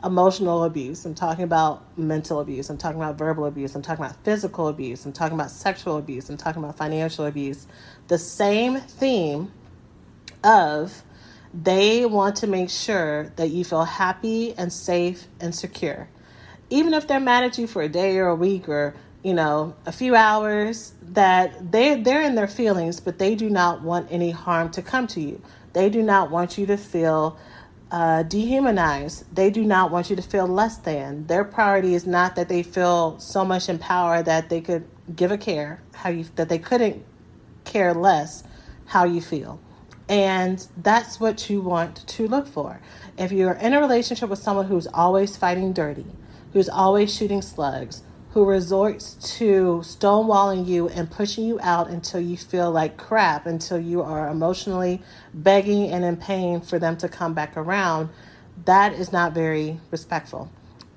[0.03, 1.05] emotional abuse.
[1.05, 2.69] I'm talking about mental abuse.
[2.69, 3.77] I'm talking about verbal abuse.
[3.77, 5.07] I'm talking about physical abuse.
[5.07, 6.29] I'm talking about sexual abuse.
[6.29, 7.69] I'm talking about financial abuse.
[8.09, 9.53] The same theme
[10.43, 11.05] of
[11.55, 16.09] they want to make sure that you feel happy and safe and secure.
[16.75, 19.77] Even if they're mad at you for a day or a week or, you know,
[19.87, 24.33] a few hours, that they they're in their feelings, but they do not want any
[24.33, 25.41] harm to come to you.
[25.73, 27.39] They do not want you to feel
[27.93, 29.33] uh, dehumanized.
[29.33, 31.29] They do not want you to feel less than.
[31.29, 35.31] Their priority is not that they feel so much in power that they could give
[35.31, 37.05] a care how you that they couldn't
[37.65, 38.43] care less
[38.87, 39.61] how you feel.
[40.09, 42.81] And that's what you want to look for.
[43.17, 46.07] If you're in a relationship with someone who's always fighting dirty,
[46.55, 52.37] who's always shooting slugs, who resorts to stonewalling you and pushing you out until you
[52.37, 55.03] feel like crap, until you are emotionally
[55.35, 58.09] begging and in pain for them to come back around,
[58.65, 60.51] that is not very respectful.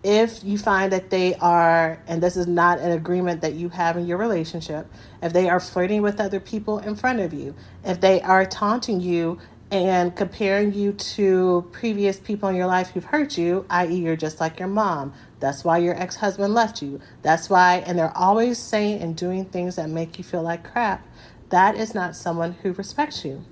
[0.03, 3.97] If you find that they are, and this is not an agreement that you have
[3.97, 4.88] in your relationship,
[5.22, 9.01] if they are flirting with other people in front of you, if they are taunting
[9.01, 9.39] you
[9.70, 14.39] and comparing you to previous people in your life who've hurt you, i.e., you're just
[14.39, 15.14] like your mom.
[15.40, 17.00] That's why your ex husband left you.
[17.22, 21.06] That's why, and they're always saying and doing things that make you feel like crap.
[21.50, 23.44] That is not someone who respects you.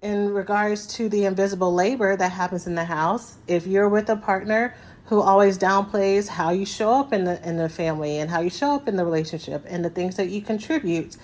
[0.00, 4.16] In regards to the invisible labor that happens in the house, if you're with a
[4.16, 4.74] partner
[5.06, 8.50] who always downplays how you show up in the in the family and how you
[8.50, 11.16] show up in the relationship and the things that you contribute,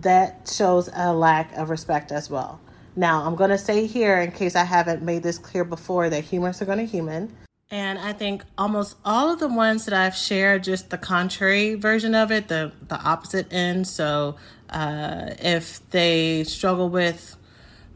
[0.00, 2.60] that shows a lack of respect as well.
[2.96, 6.24] Now, I'm going to say here, in case I haven't made this clear before, that
[6.24, 7.36] humans are going to human.
[7.70, 12.14] And I think almost all of the ones that I've shared, just the contrary version
[12.14, 13.88] of it, the, the opposite end.
[13.88, 14.36] So
[14.70, 17.36] uh, if they struggle with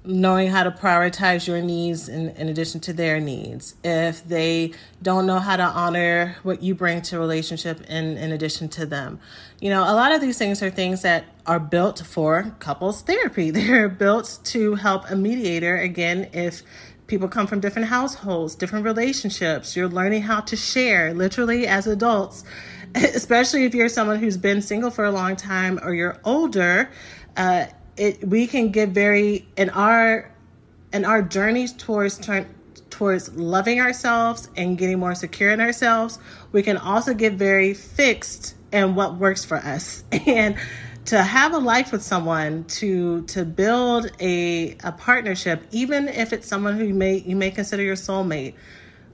[0.05, 5.27] knowing how to prioritize your needs in, in addition to their needs, if they don't
[5.27, 9.21] know how to honor what you bring to a relationship in, in addition to them.
[9.61, 13.51] You know, a lot of these things are things that are built for couples therapy.
[13.53, 16.63] They're built to help a mediator, again, if
[17.11, 22.45] people come from different households, different relationships, you're learning how to share literally as adults,
[22.95, 26.89] especially if you're someone who's been single for a long time or you're older.
[27.37, 30.33] Uh, it we can get very in our
[30.93, 32.47] in our journeys towards trying
[32.89, 36.19] towards loving ourselves and getting more secure in ourselves
[36.53, 40.57] we can also get very fixed in what works for us and
[41.07, 46.47] to have a life with someone to to build a a partnership even if it's
[46.47, 48.55] someone who you may you may consider your soulmate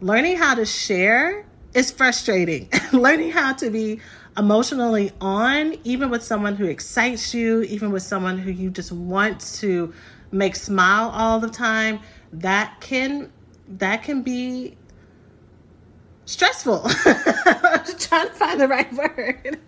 [0.00, 2.68] learning how to share is frustrating.
[2.92, 4.00] Learning how to be
[4.36, 9.40] emotionally on, even with someone who excites you, even with someone who you just want
[9.40, 9.92] to
[10.32, 12.00] make smile all the time,
[12.32, 13.30] that can
[13.68, 14.75] that can be
[16.26, 16.82] stressful.
[16.84, 19.58] I'm trying to find the right word.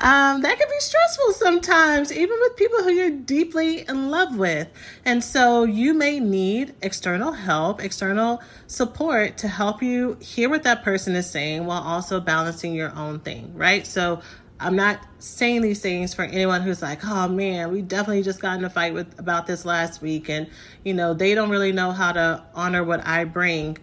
[0.00, 4.68] Um, that can be stressful sometimes, even with people who you're deeply in love with.
[5.04, 10.82] And so you may need external help, external support to help you hear what that
[10.82, 13.86] person is saying while also balancing your own thing, right?
[13.86, 14.20] So
[14.62, 18.58] I'm not saying these things for anyone who's like, oh man, we definitely just got
[18.58, 20.48] in a fight with about this last week, and
[20.84, 23.76] you know they don't really know how to honor what I bring.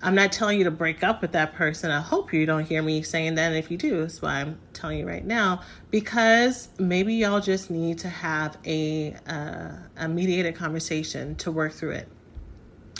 [0.00, 1.90] I'm not telling you to break up with that person.
[1.90, 3.48] I hope you don't hear me saying that.
[3.48, 7.70] And if you do, that's why I'm telling you right now, because maybe y'all just
[7.70, 12.08] need to have a, uh, a mediated conversation to work through it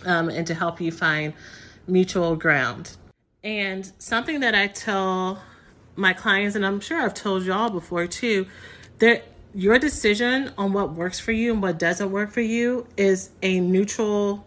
[0.06, 1.34] um, and to help you find
[1.86, 2.96] mutual ground.
[3.44, 5.40] And something that I tell
[5.94, 8.46] my clients, and I'm sure I've told y'all before too,
[8.98, 9.24] that
[9.54, 13.60] your decision on what works for you and what doesn't work for you is a
[13.60, 14.44] neutral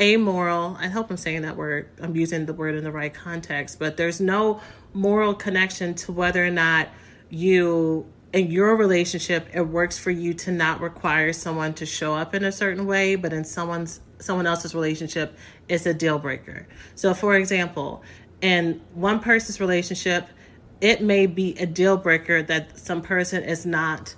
[0.00, 0.76] amoral.
[0.78, 1.88] I hope I'm saying that word.
[2.00, 4.60] I'm using the word in the right context, but there's no
[4.92, 6.88] moral connection to whether or not
[7.30, 12.34] you in your relationship it works for you to not require someone to show up
[12.34, 15.36] in a certain way, but in someone's someone else's relationship
[15.68, 16.66] it's a deal breaker.
[16.94, 18.02] So for example,
[18.40, 20.28] in one person's relationship,
[20.80, 24.14] it may be a deal breaker that some person is not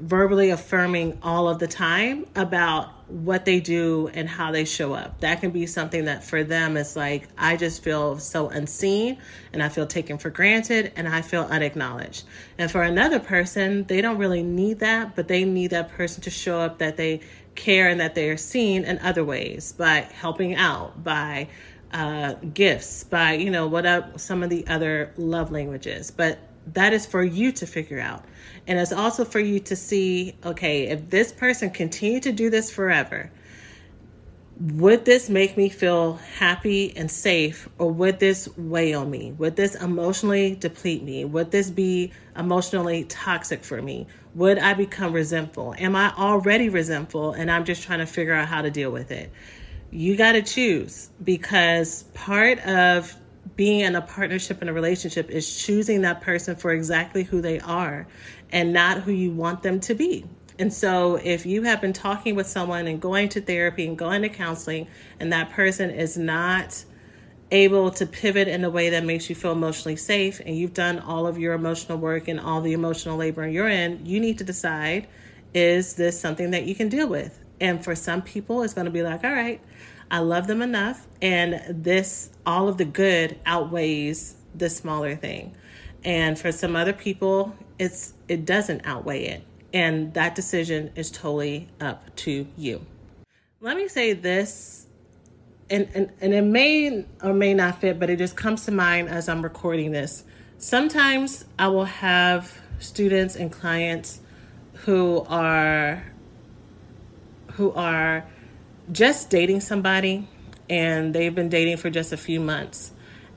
[0.00, 5.20] verbally affirming all of the time about what they do and how they show up.
[5.20, 9.18] That can be something that for them is like, I just feel so unseen
[9.52, 12.24] and I feel taken for granted and I feel unacknowledged.
[12.56, 16.30] And for another person, they don't really need that, but they need that person to
[16.30, 17.20] show up that they
[17.54, 21.48] care and that they are seen in other ways by helping out, by
[21.92, 26.10] uh, gifts, by, you know, what up some of the other love languages.
[26.10, 26.38] But
[26.72, 28.24] that is for you to figure out.
[28.66, 32.70] And it's also for you to see okay, if this person continued to do this
[32.70, 33.30] forever,
[34.60, 39.32] would this make me feel happy and safe or would this weigh on me?
[39.32, 41.24] Would this emotionally deplete me?
[41.24, 44.06] Would this be emotionally toxic for me?
[44.34, 45.74] Would i become resentful?
[45.78, 47.32] Am i already resentful?
[47.32, 49.32] And i'm just trying to figure out how to deal with it.
[49.90, 53.14] You got to choose because part of
[53.56, 57.60] being in a partnership and a relationship is choosing that person for exactly who they
[57.60, 58.06] are
[58.54, 60.24] and not who you want them to be.
[60.58, 64.22] And so, if you have been talking with someone and going to therapy and going
[64.22, 64.86] to counseling,
[65.18, 66.84] and that person is not
[67.50, 71.00] able to pivot in a way that makes you feel emotionally safe, and you've done
[71.00, 74.44] all of your emotional work and all the emotional labor you're in, you need to
[74.44, 75.08] decide
[75.52, 77.40] is this something that you can deal with?
[77.60, 79.60] And for some people, it's going to be like, all right,
[80.10, 85.56] I love them enough, and this, all of the good outweighs the smaller thing.
[86.04, 89.44] And for some other people, it's it doesn't outweigh it.
[89.72, 92.86] And that decision is totally up to you.
[93.60, 94.86] Let me say this,
[95.70, 99.08] and, and, and it may or may not fit, but it just comes to mind
[99.08, 100.24] as I'm recording this.
[100.58, 104.20] Sometimes I will have students and clients
[104.84, 106.04] who are
[107.52, 108.26] who are
[108.92, 110.28] just dating somebody
[110.68, 112.90] and they've been dating for just a few months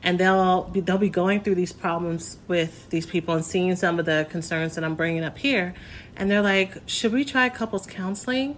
[0.08, 4.00] and they'll be, they'll be going through these problems with these people and seeing some
[4.00, 5.74] of the concerns that I'm bringing up here
[6.16, 8.58] and they're like should we try couples counseling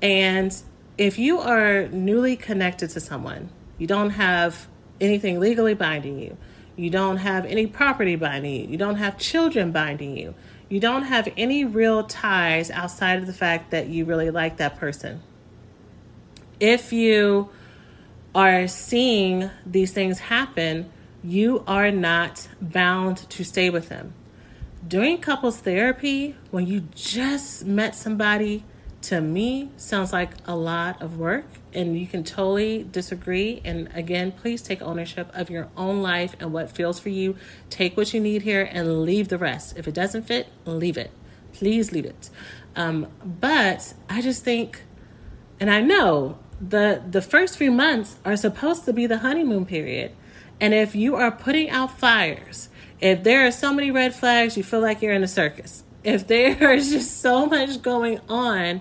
[0.00, 0.56] and
[0.96, 4.68] if you are newly connected to someone you don't have
[5.00, 6.36] anything legally binding you
[6.76, 10.34] you don't have any property binding you you don't have children binding you
[10.68, 14.78] you don't have any real ties outside of the fact that you really like that
[14.78, 15.22] person.
[16.58, 17.50] If you
[18.36, 20.90] are seeing these things happen,
[21.24, 24.12] you are not bound to stay with them.
[24.86, 28.62] During couples therapy, when you just met somebody
[29.02, 33.62] to me sounds like a lot of work and you can totally disagree.
[33.64, 37.36] And again please take ownership of your own life and what feels for you.
[37.70, 39.78] Take what you need here and leave the rest.
[39.78, 41.10] If it doesn't fit leave it.
[41.54, 42.28] Please leave it.
[42.74, 44.82] Um, but i just think
[45.58, 50.12] and i know the the first few months are supposed to be the honeymoon period
[50.60, 52.68] and if you are putting out fires
[53.00, 56.26] if there are so many red flags you feel like you're in a circus if
[56.26, 58.80] there is just so much going on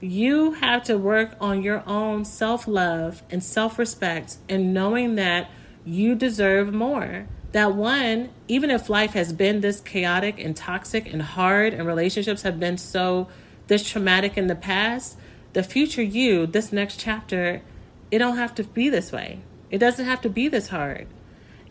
[0.00, 5.50] you have to work on your own self love and self respect and knowing that
[5.84, 7.26] you deserve more.
[7.52, 12.42] That one, even if life has been this chaotic and toxic and hard and relationships
[12.42, 13.28] have been so
[13.68, 15.18] this traumatic in the past,
[15.52, 17.62] the future you, this next chapter,
[18.10, 19.40] it don't have to be this way.
[19.70, 21.06] It doesn't have to be this hard.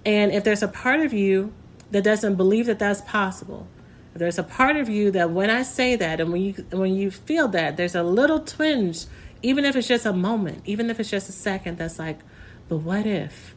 [0.05, 1.53] And if there's a part of you
[1.91, 3.67] that doesn't believe that that's possible,
[4.13, 7.11] there's a part of you that when I say that and when you when you
[7.11, 9.05] feel that, there's a little twinge,
[9.41, 12.19] even if it's just a moment, even if it's just a second, that's like,
[12.67, 13.55] but what if?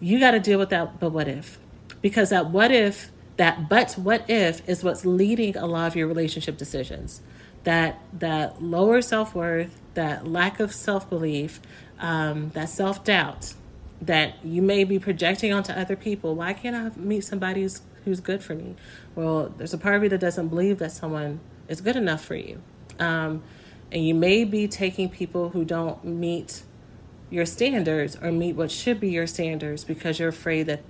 [0.00, 1.58] You got to deal with that, but what if?
[2.02, 6.06] Because that what if, that but what if is what's leading a lot of your
[6.06, 7.22] relationship decisions.
[7.64, 11.60] That that lower self worth, that lack of self belief,
[11.98, 13.54] um, that self doubt
[14.00, 16.34] that you may be projecting onto other people.
[16.34, 18.76] Why can't I meet somebody who's who's good for me.
[19.14, 22.36] Well, there's a part of you that doesn't believe that someone is good enough for
[22.36, 22.62] you.
[22.98, 23.42] Um,
[23.90, 26.62] and you may be taking people who don't meet
[27.30, 30.82] your standards or meet what should be your standards because you're afraid that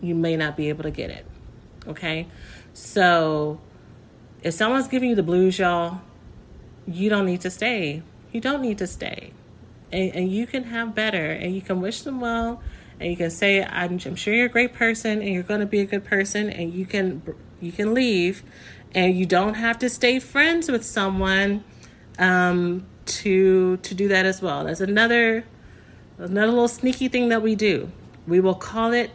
[0.00, 1.24] you may not be able to get it.
[1.86, 2.26] Okay?
[2.74, 3.60] So
[4.42, 6.00] if someone's giving you the blues, y'all,
[6.86, 8.02] you don't need to stay.
[8.32, 9.32] You don't need to stay.
[9.92, 12.62] And, and you can have better and you can wish them well
[12.98, 15.66] and you can say I'm, I'm sure you're a great person and you're going to
[15.66, 17.22] be a good person and you can
[17.60, 18.42] you can leave
[18.94, 21.64] and you don't have to stay friends with someone
[22.18, 25.44] um, to to do that as well that's another
[26.18, 27.90] another little sneaky thing that we do
[28.26, 29.10] we will call it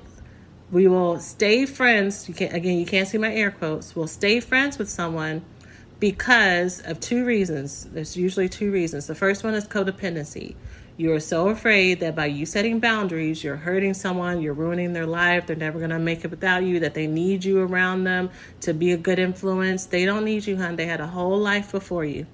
[0.71, 4.39] we will stay friends you can again you can't see my air quotes we'll stay
[4.39, 5.41] friends with someone
[5.99, 10.55] because of two reasons there's usually two reasons the first one is codependency
[10.99, 15.05] you are so afraid that by you setting boundaries, you're hurting someone, you're ruining their
[15.05, 18.31] life, they're never going to make it without you, that they need you around them
[18.61, 19.85] to be a good influence.
[19.85, 20.75] They don't need you, hon.
[20.75, 22.25] They had a whole life before you.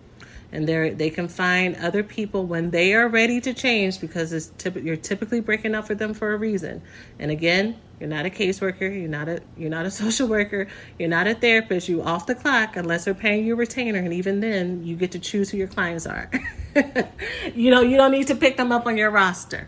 [0.53, 4.51] And they they can find other people when they are ready to change because it's
[4.59, 6.83] typ- you're typically breaking up for them for a reason.
[7.17, 8.81] And again, you're not a caseworker.
[8.81, 10.67] You're not a you're not a social worker.
[10.99, 11.89] You're not a therapist.
[11.89, 15.11] You off the clock unless they're paying you a retainer, and even then, you get
[15.13, 16.29] to choose who your clients are.
[17.55, 19.67] you know, you don't need to pick them up on your roster.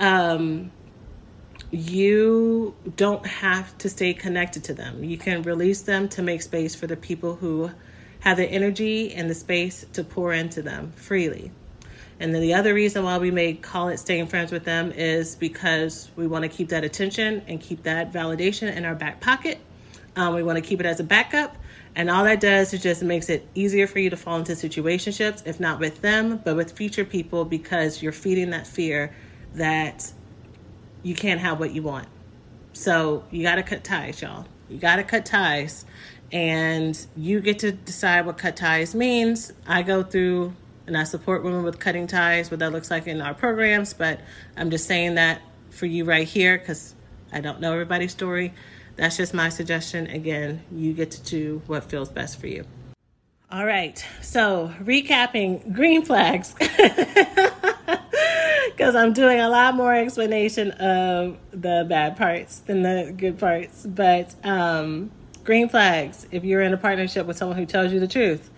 [0.00, 0.72] Um,
[1.70, 5.02] you don't have to stay connected to them.
[5.02, 7.70] You can release them to make space for the people who
[8.24, 11.52] have the energy and the space to pour into them freely.
[12.18, 15.36] And then the other reason why we may call it staying friends with them is
[15.36, 19.58] because we want to keep that attention and keep that validation in our back pocket.
[20.16, 21.56] Um, we want to keep it as a backup
[21.96, 25.46] and all that does is just makes it easier for you to fall into situationships,
[25.46, 29.14] if not with them, but with future people, because you're feeding that fear
[29.54, 30.12] that
[31.02, 32.08] you can't have what you want.
[32.72, 34.46] So you got to cut ties, y'all.
[34.68, 35.84] You got to cut ties.
[36.34, 39.52] And you get to decide what cut ties means.
[39.68, 40.52] I go through
[40.86, 44.20] and I support women with cutting ties, what that looks like in our programs, but
[44.56, 46.94] I'm just saying that for you right here because
[47.32, 48.52] I don't know everybody's story.
[48.96, 50.08] That's just my suggestion.
[50.08, 52.64] Again, you get to do what feels best for you.
[53.50, 54.04] All right.
[54.20, 56.54] So, recapping green flags.
[58.76, 63.86] Because I'm doing a lot more explanation of the bad parts than the good parts.
[63.86, 65.12] But um,
[65.44, 68.50] green flags, if you're in a partnership with someone who tells you the truth,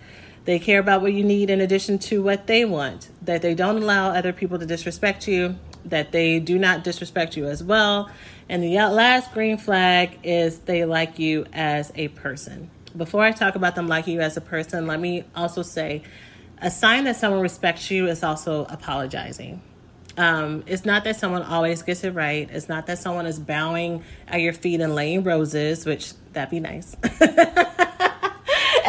[0.45, 3.82] they care about what you need in addition to what they want, that they don't
[3.82, 8.11] allow other people to disrespect you, that they do not disrespect you as well.
[8.49, 13.55] And the last green flag is they like you as a person before I talk
[13.55, 16.03] about them liking you as a person, let me also say
[16.61, 19.61] a sign that someone respects you is also apologizing.
[20.16, 22.49] Um, it's not that someone always gets it right.
[22.51, 26.61] It's not that someone is bowing at your feet and laying roses, which that'd be
[26.61, 26.95] nice.
[27.03, 27.11] and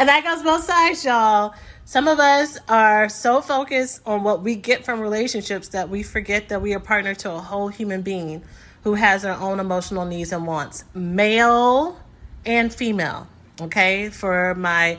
[0.08, 1.54] that goes both sides, y'all.
[1.84, 6.50] Some of us are so focused on what we get from relationships that we forget
[6.50, 8.42] that we are partner to a whole human being
[8.84, 11.98] who has their own emotional needs and wants, male
[12.44, 13.26] and female.
[13.60, 14.98] Okay, for my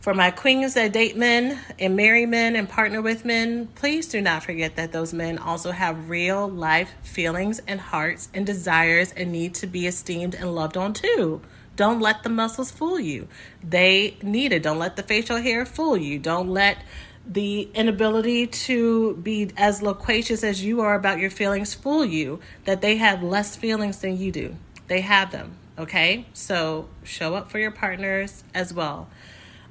[0.00, 4.20] for my queens that date men and marry men and partner with men, please do
[4.20, 9.30] not forget that those men also have real life feelings and hearts and desires and
[9.30, 11.40] need to be esteemed and loved on too.
[11.76, 13.28] Don't let the muscles fool you.
[13.62, 14.62] They need it.
[14.62, 16.18] Don't let the facial hair fool you.
[16.18, 16.78] Don't let
[17.26, 22.80] the inability to be as loquacious as you are about your feelings fool you that
[22.80, 24.56] they have less feelings than you do.
[24.88, 25.56] They have them.
[25.78, 29.08] Okay, so show up for your partners as well.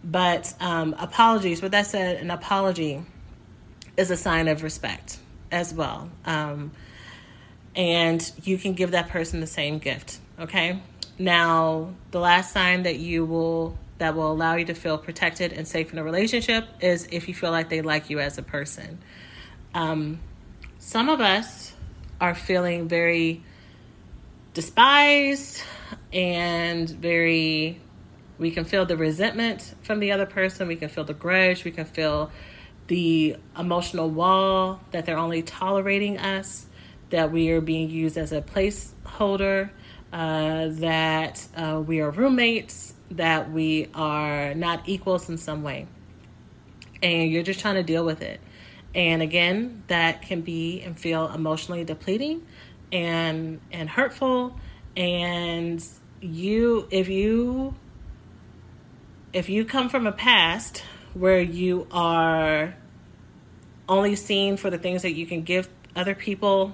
[0.03, 3.03] But um, apologies, with that said, an apology
[3.97, 5.19] is a sign of respect
[5.51, 6.09] as well.
[6.25, 6.71] Um,
[7.75, 10.19] and you can give that person the same gift.
[10.39, 10.81] Okay.
[11.21, 15.67] Now, the last sign that you will that will allow you to feel protected and
[15.67, 18.97] safe in a relationship is if you feel like they like you as a person.
[19.75, 20.19] Um,
[20.79, 21.73] some of us
[22.19, 23.43] are feeling very
[24.55, 25.61] despised
[26.11, 27.79] and very
[28.39, 30.67] we can feel the resentment from the other person.
[30.67, 31.63] We can feel the grudge.
[31.63, 32.31] We can feel
[32.87, 36.65] the emotional wall that they're only tolerating us
[37.11, 39.69] that we are being used as a placeholder
[40.11, 45.87] uh, that uh, we are roommates that we are not equals in some way.
[47.03, 48.39] And you're just trying to deal with it.
[48.93, 52.45] And again that can be and feel emotionally depleting
[52.91, 54.59] and and hurtful.
[54.97, 55.83] And
[56.19, 57.75] you if you
[59.33, 60.83] if you come from a past
[61.13, 62.75] where you are
[63.87, 66.73] only seen for the things that you can give other people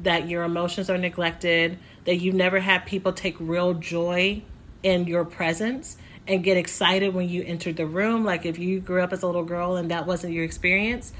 [0.00, 4.42] that your emotions are neglected that you've never had people take real joy
[4.82, 5.96] in your presence
[6.26, 9.26] and get excited when you enter the room like if you grew up as a
[9.26, 11.12] little girl and that wasn't your experience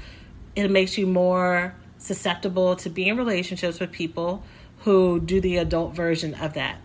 [0.55, 4.43] it makes you more susceptible to be in relationships with people
[4.79, 6.79] who do the adult version of that.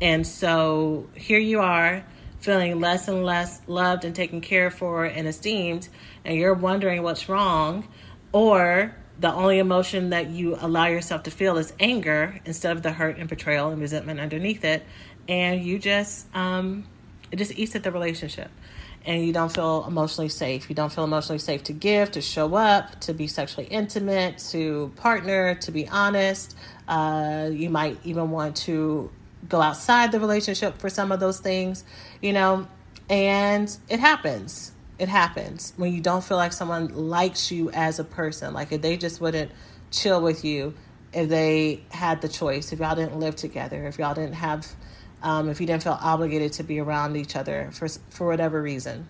[0.00, 2.04] And so here you are
[2.40, 5.88] feeling less and less loved and taken care for and esteemed,
[6.24, 7.88] and you're wondering what's wrong,
[8.32, 12.92] or the only emotion that you allow yourself to feel is anger instead of the
[12.92, 14.84] hurt and betrayal and resentment underneath it,
[15.28, 16.84] and you just um,
[17.30, 18.50] it just eats at the relationship
[19.06, 20.68] and you don't feel emotionally safe.
[20.68, 24.92] You don't feel emotionally safe to give, to show up, to be sexually intimate, to
[24.96, 26.56] partner, to be honest.
[26.88, 29.10] Uh, you might even want to
[29.48, 31.84] go outside the relationship for some of those things,
[32.22, 32.66] you know,
[33.10, 34.72] and it happens.
[34.98, 38.54] It happens when you don't feel like someone likes you as a person.
[38.54, 39.50] Like if they just wouldn't
[39.90, 40.74] chill with you
[41.12, 44.66] if they had the choice, if y'all didn't live together, if y'all didn't have
[45.22, 49.08] um, if you didn't feel obligated to be around each other for for whatever reason.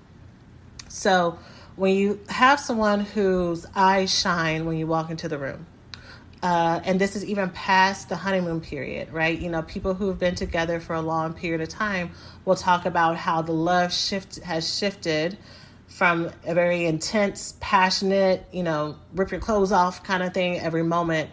[0.88, 1.38] So
[1.76, 5.66] when you have someone whose eyes shine when you walk into the room,
[6.42, 9.36] uh, and this is even past the honeymoon period, right?
[9.36, 12.10] You know, people who've been together for a long period of time
[12.44, 15.36] will talk about how the love shift has shifted
[15.94, 20.82] from a very intense, passionate, you know, rip your clothes off kind of thing every
[20.82, 21.30] moment,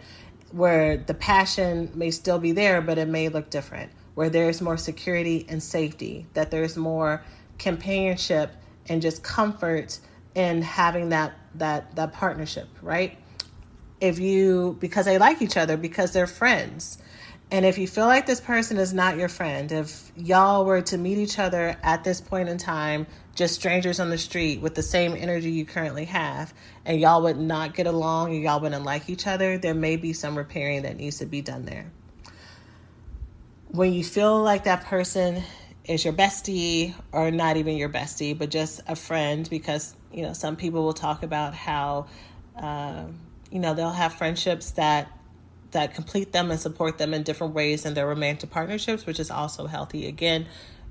[0.52, 4.76] where the passion may still be there, but it may look different where there's more
[4.76, 7.24] security and safety, that there's more
[7.58, 8.54] companionship
[8.88, 9.98] and just comfort
[10.36, 13.18] in having that that that partnership, right?
[14.00, 16.98] If you because they like each other because they're friends.
[17.50, 20.96] And if you feel like this person is not your friend, if y'all were to
[20.96, 24.82] meet each other at this point in time, just strangers on the street with the
[24.82, 26.52] same energy you currently have,
[26.84, 30.12] and y'all would not get along and y'all wouldn't like each other, there may be
[30.12, 31.90] some repairing that needs to be done there
[33.72, 35.42] when you feel like that person
[35.84, 40.32] is your bestie or not even your bestie, but just a friend, because you know
[40.32, 42.06] some people will talk about how
[42.56, 43.04] uh,
[43.50, 45.10] you know they'll have friendships that
[45.72, 49.30] that complete them and support them in different ways in their romantic partnerships, which is
[49.30, 50.06] also healthy.
[50.06, 50.46] Again,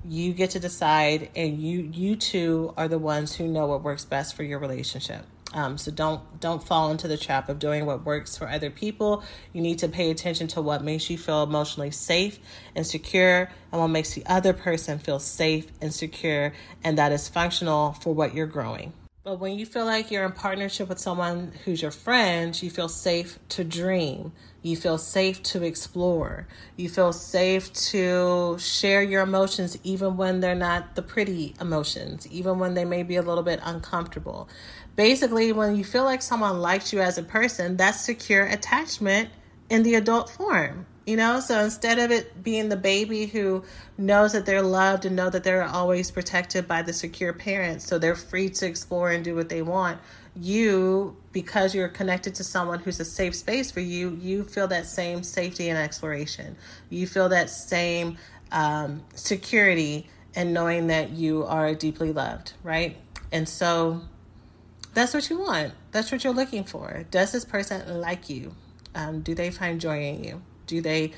[0.08, 4.04] you get to decide and you you two are the ones who know what works
[4.04, 5.24] best for your relationship.
[5.54, 9.22] Um, so don't don't fall into the trap of doing what works for other people.
[9.52, 12.38] You need to pay attention to what makes you feel emotionally safe
[12.74, 17.28] and secure and what makes the other person feel safe and secure and that is
[17.28, 18.92] functional for what you're growing.
[19.24, 22.88] But when you feel like you're in partnership with someone who's your friend, you feel
[22.88, 24.32] safe to dream.
[24.62, 26.46] You feel safe to explore.
[26.76, 32.60] You feel safe to share your emotions even when they're not the pretty emotions, even
[32.60, 34.48] when they may be a little bit uncomfortable.
[34.94, 39.30] Basically, when you feel like someone likes you as a person, that's secure attachment
[39.68, 40.86] in the adult form.
[41.06, 43.64] You know, so instead of it being the baby who
[43.98, 47.98] knows that they're loved and know that they're always protected by the secure parents, so
[47.98, 49.98] they're free to explore and do what they want,
[50.36, 54.86] you, because you're connected to someone who's a safe space for you, you feel that
[54.86, 56.56] same safety and exploration.
[56.90, 58.18] You feel that same
[58.50, 62.96] um, security and knowing that you are deeply loved, right?
[63.30, 64.02] And so
[64.94, 65.72] that's what you want.
[65.90, 67.04] That's what you're looking for.
[67.10, 68.54] Does this person like you?
[68.94, 70.42] Um, do they find joy in you?
[70.66, 71.12] Do they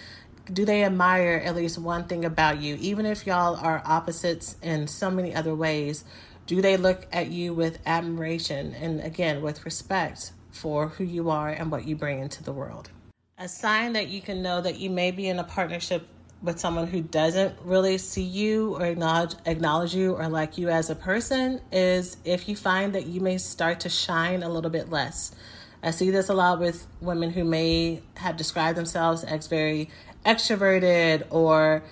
[0.52, 4.86] do they admire at least one thing about you even if y'all are opposites in
[4.86, 6.04] so many other ways
[6.46, 11.48] do they look at you with admiration and again with respect for who you are
[11.48, 12.90] and what you bring into the world?
[13.38, 16.06] A sign that you can know that you may be in a partnership
[16.42, 20.90] with someone who doesn't really see you or acknowledge, acknowledge you or like you as
[20.90, 24.90] a person is if you find that you may start to shine a little bit
[24.90, 25.34] less.
[25.82, 29.90] I see this a lot with women who may have described themselves as very
[30.24, 31.82] extroverted or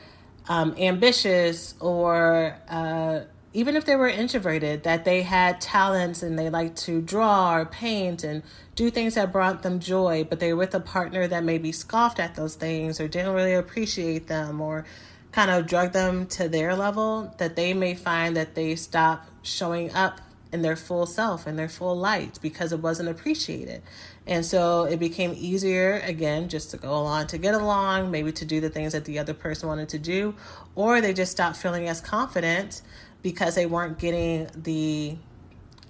[0.48, 3.20] um, ambitious, or uh,
[3.54, 7.66] even if they were introverted, that they had talents and they liked to draw or
[7.66, 8.42] paint and
[8.74, 12.18] do things that brought them joy, but they were with a partner that maybe scoffed
[12.18, 14.86] at those things or didn't really appreciate them or
[15.32, 19.92] kind of drug them to their level, that they may find that they stop showing
[19.92, 20.20] up
[20.52, 23.82] in their full self and their full light because it wasn't appreciated.
[24.26, 28.44] And so it became easier, again, just to go along to get along, maybe to
[28.44, 30.34] do the things that the other person wanted to do,
[30.74, 32.82] or they just stopped feeling as confident
[33.22, 35.16] because they weren't getting the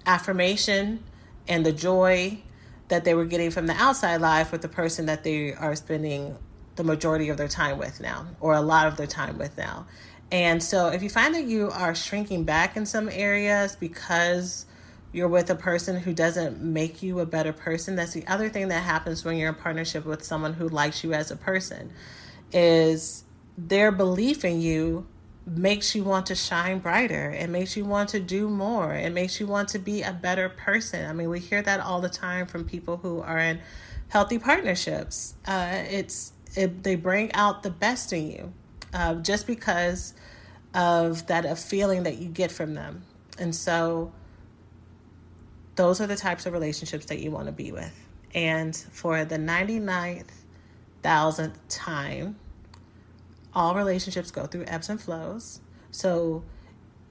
[0.05, 1.03] affirmation
[1.47, 2.39] and the joy
[2.89, 6.37] that they were getting from the outside life with the person that they are spending
[6.75, 9.85] the majority of their time with now, or a lot of their time with now.
[10.31, 14.65] And so, if you find that you are shrinking back in some areas because
[15.11, 18.69] you're with a person who doesn't make you a better person, that's the other thing
[18.69, 21.91] that happens when you're in partnership with someone who likes you as a person
[22.51, 23.23] is
[23.57, 25.05] their belief in you
[25.45, 27.31] makes you want to shine brighter.
[27.31, 28.93] It makes you want to do more.
[28.93, 31.09] It makes you want to be a better person.
[31.09, 33.59] I mean, we hear that all the time from people who are in
[34.09, 35.33] healthy partnerships.
[35.45, 38.53] Uh, it's it, they bring out the best in you
[38.93, 40.13] uh, just because
[40.73, 43.03] of that a feeling that you get from them.
[43.37, 44.11] And so
[45.75, 47.99] those are the types of relationships that you want to be with.
[48.33, 50.29] And for the 99th
[51.01, 52.37] thousandth time,
[53.55, 55.61] all relationships go through ebbs and flows.
[55.91, 56.43] So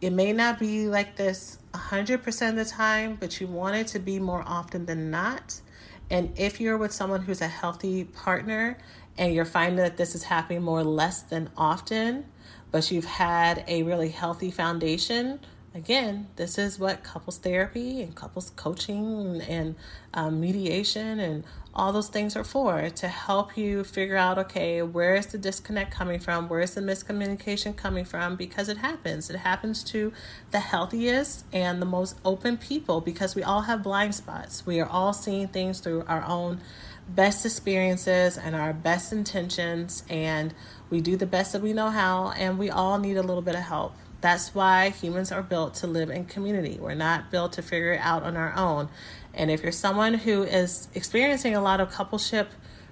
[0.01, 3.99] it may not be like this 100% of the time, but you want it to
[3.99, 5.61] be more often than not.
[6.11, 8.77] And if you're with someone who's a healthy partner
[9.17, 12.27] and you're finding that this is happening more less than often,
[12.71, 15.39] but you've had a really healthy foundation,
[15.75, 19.77] again, this is what couples therapy and couples coaching and
[20.15, 21.45] um, mediation and
[21.75, 25.91] all those things are for to help you figure out okay, where is the disconnect
[25.91, 26.49] coming from?
[26.49, 28.37] Where is the miscommunication coming from?
[28.37, 29.31] Because it happens.
[29.31, 30.13] It happens to
[30.51, 34.67] the healthiest and the most open people because we all have blind spots.
[34.67, 36.61] We are all seeing things through our own
[37.09, 40.55] best experiences and our best intentions, and
[40.91, 43.55] we do the best that we know how, and we all need a little bit
[43.55, 43.95] of help.
[44.23, 46.79] That's why humans are built to live in community.
[46.81, 48.89] We're not built to figure it out on our own.
[49.35, 52.47] And if you're someone who is experiencing a lot of coupleship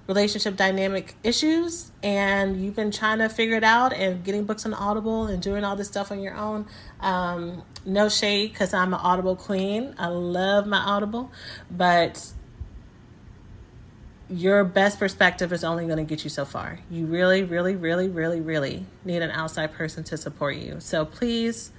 [0.07, 4.73] relationship dynamic issues and you've been trying to figure it out and getting books on
[4.73, 6.65] Audible and doing all this stuff on your own,
[6.99, 9.95] um, no shade because I'm an Audible queen.
[9.97, 11.31] I love my Audible,
[11.69, 12.33] but
[14.31, 16.79] your best perspective is only going to get you so far.
[16.89, 20.79] You really, really, really, really, really need an outside person to support you.
[20.79, 21.71] So please,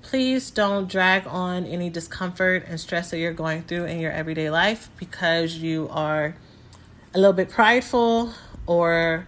[0.00, 4.48] please don't drag on any discomfort and stress that you're going through in your everyday
[4.48, 6.34] life because you are
[7.14, 8.32] a little bit prideful
[8.66, 9.26] or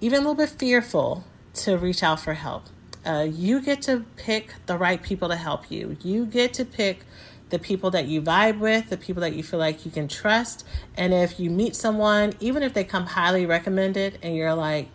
[0.00, 2.64] even a little bit fearful to reach out for help.
[3.04, 5.96] Uh, you get to pick the right people to help you.
[6.02, 7.04] You get to pick
[7.50, 10.66] the people that you vibe with, the people that you feel like you can trust.
[10.96, 14.88] And if you meet someone, even if they come highly recommended and you're like,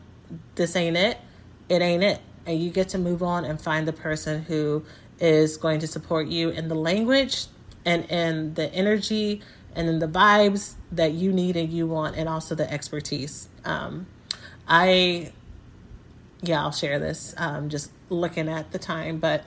[0.56, 1.18] this ain't it,
[1.70, 2.20] it ain't it.
[2.46, 4.84] and you get to move on and find the person who
[5.20, 7.48] is going to support you in the language
[7.86, 9.42] and in the energy
[9.76, 13.50] and in the vibes that you need and you want, and also the expertise.
[13.66, 14.08] Um,
[14.68, 15.34] I,
[16.42, 17.34] yeah, I'll share this.
[17.38, 19.44] Um, just looking at the time, but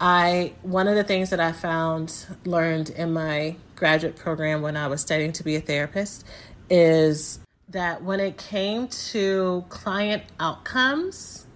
[0.00, 4.86] I one of the things that I found learned in my graduate program when I
[4.86, 6.24] was studying to be a therapist
[6.70, 7.38] is
[7.68, 11.46] that when it came to client outcomes,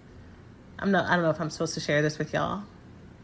[0.77, 2.63] I'm not I don't know if I'm supposed to share this with y'all.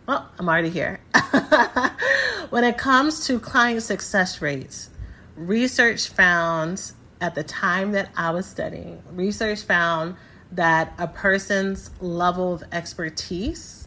[0.07, 0.99] Well, I'm already here.
[2.49, 4.89] when it comes to client success rates,
[5.35, 10.15] research found at the time that I was studying, research found
[10.51, 13.80] that a person's level of expertise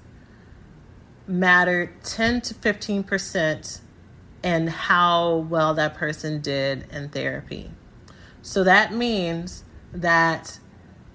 [1.27, 3.81] mattered 10 to 15%
[4.43, 7.70] in how well that person did in therapy.
[8.43, 10.59] So that means that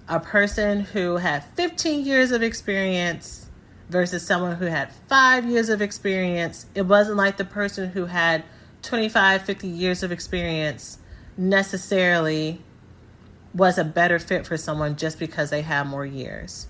[0.08, 3.48] a person who had 15 years of experience
[3.90, 8.44] versus someone who had five years of experience, it wasn't like the person who had
[8.82, 10.98] 25, 50 years of experience
[11.38, 12.62] necessarily
[13.54, 16.68] was a better fit for someone just because they had more years.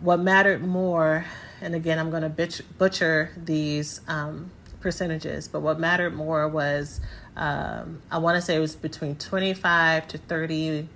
[0.00, 1.24] What mattered more,
[1.60, 4.50] and again, I'm going to butcher these um,
[4.80, 7.00] percentages, but what mattered more was
[7.36, 10.88] um, I want to say it was between 25 to 30,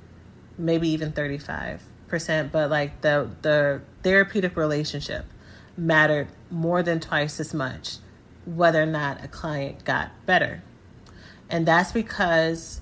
[0.59, 5.25] maybe even 35 percent, but like the the therapeutic relationship
[5.77, 7.99] mattered more than twice as much
[8.45, 10.63] whether or not a client got better.
[11.49, 12.81] And that's because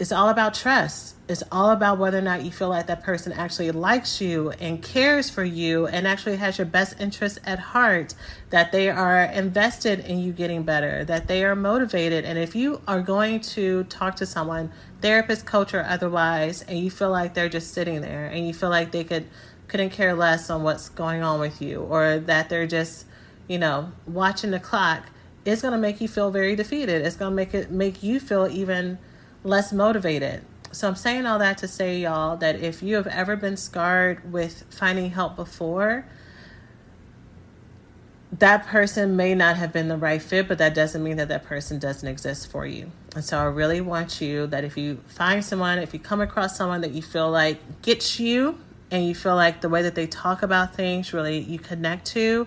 [0.00, 1.14] it's all about trust.
[1.28, 4.82] It's all about whether or not you feel like that person actually likes you and
[4.82, 8.14] cares for you and actually has your best interests at heart,
[8.48, 12.24] that they are invested in you getting better, that they are motivated.
[12.24, 14.72] And if you are going to talk to someone,
[15.02, 18.70] therapist, coach, or otherwise, and you feel like they're just sitting there and you feel
[18.70, 19.26] like they could
[19.68, 23.04] couldn't care less on what's going on with you or that they're just,
[23.46, 25.04] you know, watching the clock,
[25.44, 27.06] it's to make you feel very defeated.
[27.06, 28.98] It's to make it make you feel even
[29.42, 30.44] less motivated.
[30.72, 34.32] So I'm saying all that to say, y'all, that if you have ever been scarred
[34.32, 36.06] with finding help before,
[38.32, 41.44] that person may not have been the right fit, but that doesn't mean that that
[41.44, 42.92] person doesn't exist for you.
[43.16, 46.56] And so I really want you that if you find someone, if you come across
[46.56, 48.58] someone that you feel like gets you
[48.92, 52.46] and you feel like the way that they talk about things really you connect to,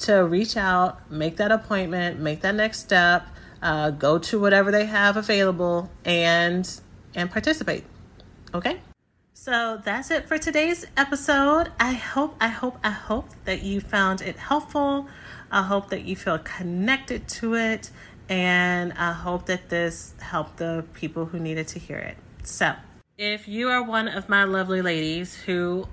[0.00, 3.26] to reach out, make that appointment, make that next step,
[3.66, 6.80] uh, go to whatever they have available and
[7.16, 7.84] and participate.
[8.54, 8.80] Okay?
[9.34, 11.72] So that's it for today's episode.
[11.80, 15.08] I hope, I hope, I hope that you found it helpful.
[15.50, 17.90] I hope that you feel connected to it.
[18.28, 22.16] And I hope that this helped the people who needed to hear it.
[22.44, 22.74] So,
[23.18, 25.86] if you are one of my lovely ladies who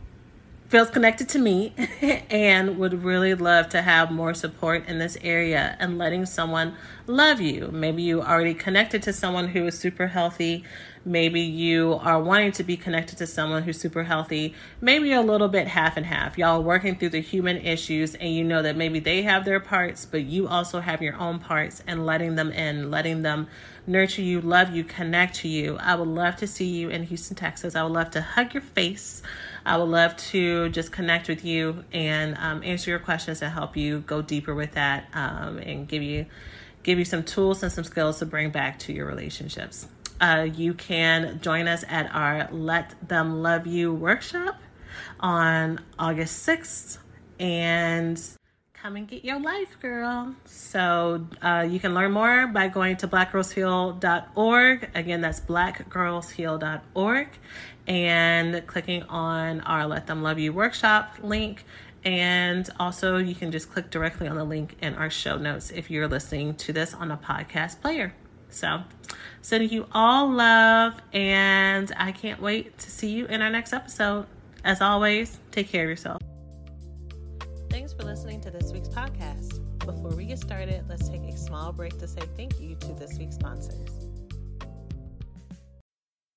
[0.74, 1.72] feels connected to me
[2.32, 6.74] and would really love to have more support in this area and letting someone
[7.06, 7.70] love you.
[7.72, 10.64] Maybe you already connected to someone who is super healthy.
[11.06, 14.56] Maybe you are wanting to be connected to someone who's super healthy.
[14.82, 16.40] Maybe you're a little bit half and half.
[16.40, 20.06] Y'all working through the human issues and you know that maybe they have their parts,
[20.06, 23.48] but you also have your own parts and letting them in, letting them
[23.86, 25.78] nurture you, love you, connect to you.
[25.78, 27.76] I would love to see you in Houston, Texas.
[27.76, 29.22] I would love to hug your face.
[29.66, 33.78] I would love to just connect with you and um, answer your questions and help
[33.78, 36.26] you go deeper with that um, and give you
[36.84, 39.88] give you some tools and some skills to bring back to your relationships.
[40.20, 44.56] Uh, you can join us at our Let Them Love You workshop
[45.20, 46.98] on August 6th
[47.40, 48.22] and
[48.74, 50.36] come and get your life, girl.
[50.44, 54.90] So uh, you can learn more by going to blackgirlsheal.org.
[54.94, 57.28] Again, that's blackgirlsheal.org
[57.88, 61.66] and clicking on our Let Them Love You workshop link.
[62.06, 65.90] And also, you can just click directly on the link in our show notes if
[65.90, 68.14] you're listening to this on a podcast player.
[68.50, 68.82] So,
[69.42, 74.28] sending you all love, and I can't wait to see you in our next episode.
[74.64, 76.22] As always, take care of yourself.
[77.70, 79.60] Thanks for listening to this week's podcast.
[79.80, 83.18] Before we get started, let's take a small break to say thank you to this
[83.18, 84.08] week's sponsors.